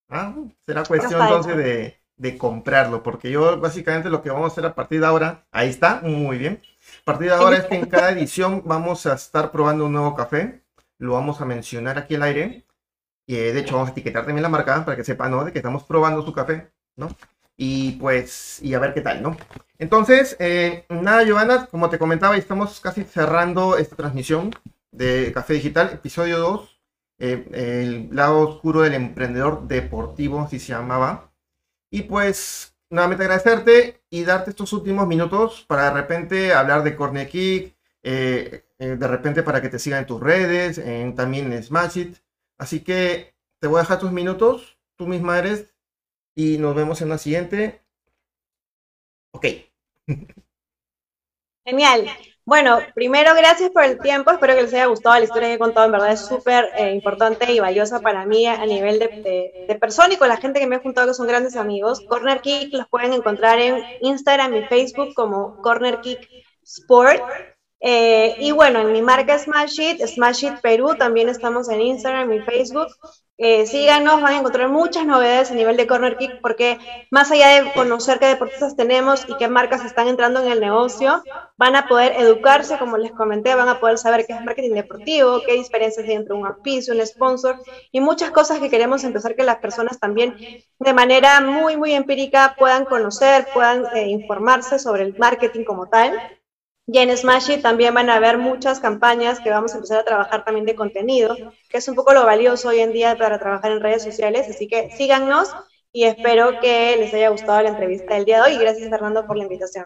Ah, 0.10 0.34
será 0.65 0.84
cuestión 0.84 1.22
entonces 1.22 1.56
de, 1.56 1.99
de, 2.20 2.38
comprarlo, 2.38 3.02
porque 3.02 3.32
yo 3.32 3.60
básicamente 3.60 4.10
lo 4.10 4.22
que 4.22 4.30
vamos 4.30 4.52
a 4.52 4.54
hacer 4.54 4.66
a 4.66 4.76
partir 4.76 5.00
de 5.00 5.08
ahora, 5.08 5.48
ahí 5.52 5.70
está, 5.70 6.02
muy 6.04 6.38
bien. 6.38 6.62
A 7.02 7.06
partir 7.06 7.28
de 7.28 7.34
ahora 7.34 7.58
es 7.58 7.66
que 7.66 7.76
en 7.76 7.86
cada 7.88 8.12
edición 8.18 8.64
vamos 8.66 9.06
a 9.06 9.14
estar 9.14 9.52
probando 9.52 9.86
un 9.86 9.94
nuevo 9.94 10.16
café. 10.16 10.64
Lo 10.98 11.14
vamos 11.14 11.42
a 11.42 11.46
mencionar 11.46 11.98
aquí 11.98 12.16
al 12.16 12.24
aire 12.24 12.66
y 13.30 13.36
de 13.36 13.60
hecho, 13.60 13.76
vamos 13.76 13.90
a 13.90 13.92
etiquetar 13.92 14.26
también 14.26 14.42
la 14.42 14.50
marca 14.50 14.84
para 14.84 14.98
que 14.98 15.04
sepan, 15.04 15.30
¿no? 15.30 15.46
De 15.46 15.52
que 15.52 15.60
estamos 15.60 15.84
probando 15.84 16.24
su 16.26 16.34
café, 16.34 16.72
¿no? 16.96 17.10
Y 17.56 17.92
pues, 18.00 18.60
y 18.64 18.74
a 18.74 18.80
ver 18.80 18.96
qué 18.96 19.02
tal, 19.02 19.22
¿no? 19.22 19.38
Entonces, 19.78 20.36
eh, 20.40 20.88
nada, 20.90 21.24
Giovanna, 21.24 21.68
como 21.68 21.92
te 21.92 22.00
comentaba, 22.00 22.38
estamos 22.38 22.80
casi 22.80 23.04
cerrando 23.04 23.78
esta 23.78 23.96
transmisión 23.96 24.50
de 24.92 25.32
Café 25.32 25.54
Digital, 25.54 25.92
episodio 25.94 26.40
2, 26.40 26.82
eh, 27.20 27.48
el 27.54 28.16
lado 28.16 28.40
oscuro 28.50 28.82
del 28.82 28.96
emprendedor 28.96 29.68
deportivo, 29.68 30.42
así 30.42 30.58
se 30.58 30.70
llamaba. 30.70 31.29
Y 31.91 32.04
pues, 32.04 32.75
nuevamente 32.89 33.23
agradecerte 33.23 34.02
y 34.10 34.23
darte 34.23 34.52
estos 34.52 34.73
últimos 34.73 35.08
minutos 35.08 35.65
para 35.67 35.86
de 35.86 35.93
repente 36.02 36.54
hablar 36.54 36.84
de 36.84 36.95
Corner 36.95 37.28
Kick, 37.28 37.75
eh, 38.04 38.65
de 38.78 39.08
repente 39.08 39.43
para 39.43 39.62
que 39.62 39.69
te 39.69 39.80
sigan 39.80 39.99
en 39.99 40.08
tus 40.08 40.21
redes, 40.21 40.82
también 41.15 41.52
en 41.52 41.63
Smash 41.63 41.97
It. 41.97 42.17
Así 42.58 42.82
que 42.82 43.36
te 43.60 43.67
voy 43.67 43.78
a 43.78 43.82
dejar 43.82 43.99
tus 43.99 44.12
minutos, 44.12 44.78
tú 44.95 45.08
misma 45.08 45.39
eres, 45.39 45.73
y 46.36 46.58
nos 46.58 46.75
vemos 46.75 47.02
en 47.02 47.10
la 47.10 47.17
siguiente. 47.17 47.82
Ok. 49.32 49.45
Genial. 51.65 52.10
Bueno, 52.50 52.80
primero 52.96 53.36
gracias 53.36 53.70
por 53.70 53.84
el 53.84 54.00
tiempo, 54.00 54.32
espero 54.32 54.56
que 54.56 54.64
les 54.64 54.74
haya 54.74 54.88
gustado 54.88 55.20
la 55.20 55.24
historia 55.24 55.50
que 55.50 55.54
he 55.54 55.60
contado, 55.60 55.86
en 55.86 55.92
verdad 55.92 56.14
es 56.14 56.26
súper 56.26 56.68
eh, 56.76 56.94
importante 56.96 57.52
y 57.52 57.60
valiosa 57.60 58.00
para 58.00 58.26
mí 58.26 58.48
a 58.48 58.66
nivel 58.66 58.98
de, 58.98 59.78
persona 59.80 60.16
y 60.16 60.18
con 60.18 60.30
la 60.30 60.38
gente 60.38 60.60
que 60.60 60.66
me 60.66 60.78
he 60.78 60.80
juntado 60.80 61.10
que 61.10 61.14
son 61.14 61.28
grandes 61.28 61.56
amigos. 61.56 62.02
Corner 62.10 62.42
Kick 62.42 62.74
los 62.74 62.88
pueden 62.88 63.14
encontrar 63.14 63.60
en 63.60 63.84
Instagram 64.02 64.56
y 64.56 64.64
Facebook 64.64 65.14
como 65.14 65.62
Corner 65.62 66.02
Kick 66.02 66.28
Sport. 66.64 67.22
Eh, 67.82 68.36
y 68.40 68.52
bueno, 68.52 68.80
en 68.80 68.94
mi 68.94 69.04
marca 69.04 69.38
Smash 69.38 69.80
It, 69.80 70.08
Smash 70.08 70.46
It 70.46 70.60
Perú, 70.60 70.96
también 70.98 71.30
estamos 71.30 71.70
en 71.70 71.82
Instagram 71.82 72.34
y 72.34 72.40
Facebook. 72.40 72.88
Eh, 73.41 73.65
síganos, 73.67 74.21
van 74.21 74.34
a 74.34 74.39
encontrar 74.39 74.67
muchas 74.67 75.06
novedades 75.06 75.49
a 75.49 75.54
nivel 75.54 75.78
de 75.78 75.88
Corner 75.88 76.17
Kick, 76.17 76.41
porque 76.41 76.78
más 77.10 77.32
allá 77.32 77.47
de 77.63 77.71
conocer 77.71 78.19
qué 78.19 78.25
deportistas 78.25 78.75
tenemos 78.75 79.23
y 79.30 79.38
qué 79.38 79.47
marcas 79.47 79.86
están 79.86 80.10
entrando 80.10 80.43
en 80.43 80.52
el 80.52 80.60
negocio, 80.60 81.23
van 81.56 81.78
a 81.78 81.88
poder 81.88 82.15
educarse, 82.17 82.78
como 82.78 82.97
les 82.97 83.13
comenté, 83.13 83.56
van 83.56 83.69
a 83.69 83.80
poder 83.80 83.97
saber 83.97 84.25
qué 84.25 84.34
es 84.34 84.43
marketing 84.43 84.73
deportivo, 84.73 85.41
qué 85.47 85.54
diferencias 85.54 86.06
hay 86.06 86.15
entre 86.15 86.34
un 86.34 86.45
auspicio, 86.45 86.93
un 86.93 87.06
sponsor 87.06 87.56
y 87.93 88.02
muchas 88.02 88.32
cosas 88.32 88.60
que 88.60 88.69
queremos 88.69 89.06
empezar 89.06 89.38
que 89.38 89.43
las 89.43 89.60
personas 89.60 90.02
también 90.02 90.36
de 90.78 90.93
manera 90.93 91.39
muy, 91.39 91.78
muy 91.78 91.93
empírica 91.93 92.58
puedan 92.60 92.84
conocer, 92.84 93.47
puedan 93.54 93.86
eh, 93.95 94.10
informarse 94.10 94.80
sobre 94.80 95.04
el 95.04 95.17
marketing 95.17 95.63
como 95.63 95.88
tal. 95.88 96.38
Y 96.91 96.97
en 96.97 97.15
Smashy 97.15 97.58
también 97.62 97.93
van 97.93 98.10
a 98.10 98.15
haber 98.15 98.39
muchas 98.39 98.80
campañas 98.80 99.39
que 99.39 99.52
vamos 99.52 99.73
a 99.73 99.75
empezar 99.75 99.99
a 99.99 100.06
trabajar 100.06 100.43
también 100.43 100.65
de 100.65 100.73
contenido, 100.73 101.36
que 101.69 101.78
es 101.78 101.88
un 101.88 101.93
poco 101.93 102.13
lo 102.13 102.25
valioso 102.25 102.69
hoy 102.69 102.80
en 102.80 102.91
día 102.91 103.15
para 103.15 103.38
trabajar 103.38 103.71
en 103.71 103.80
redes 103.80 104.04
sociales. 104.04 104.47
Así 104.49 104.67
que 104.67 104.89
síganos 104.97 105.49
y 105.91 106.06
espero 106.06 106.60
que 106.60 106.95
les 106.97 107.13
haya 107.13 107.30
gustado 107.30 107.62
la 107.62 107.69
entrevista 107.69 108.15
del 108.15 108.25
día 108.25 108.38
de 108.38 108.52
hoy. 108.52 108.58
Gracias, 108.58 108.89
Fernando, 108.89 109.28
por 109.28 109.38
la 109.38 109.43
invitación. 109.43 109.86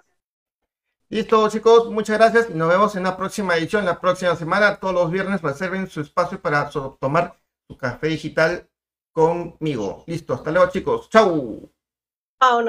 Listo, 1.10 1.50
chicos, 1.50 1.92
muchas 1.92 2.18
gracias. 2.18 2.50
Nos 2.52 2.70
vemos 2.70 2.96
en 2.96 3.04
la 3.04 3.18
próxima 3.18 3.58
edición, 3.58 3.84
la 3.84 4.00
próxima 4.00 4.38
semana. 4.38 4.78
Todos 4.78 4.94
los 4.94 5.12
viernes 5.12 5.42
reserven 5.42 5.90
su 5.90 6.00
espacio 6.00 6.42
para 6.42 6.70
tomar 6.70 7.38
su 7.68 7.78
café 7.78 8.08
digital 8.08 8.70
conmigo. 9.12 10.06
Listo, 10.08 10.36
hasta 10.36 10.52
luego, 10.52 10.72
chicos. 10.72 11.10
Chau. 11.10 11.70
Chau. 12.42 12.62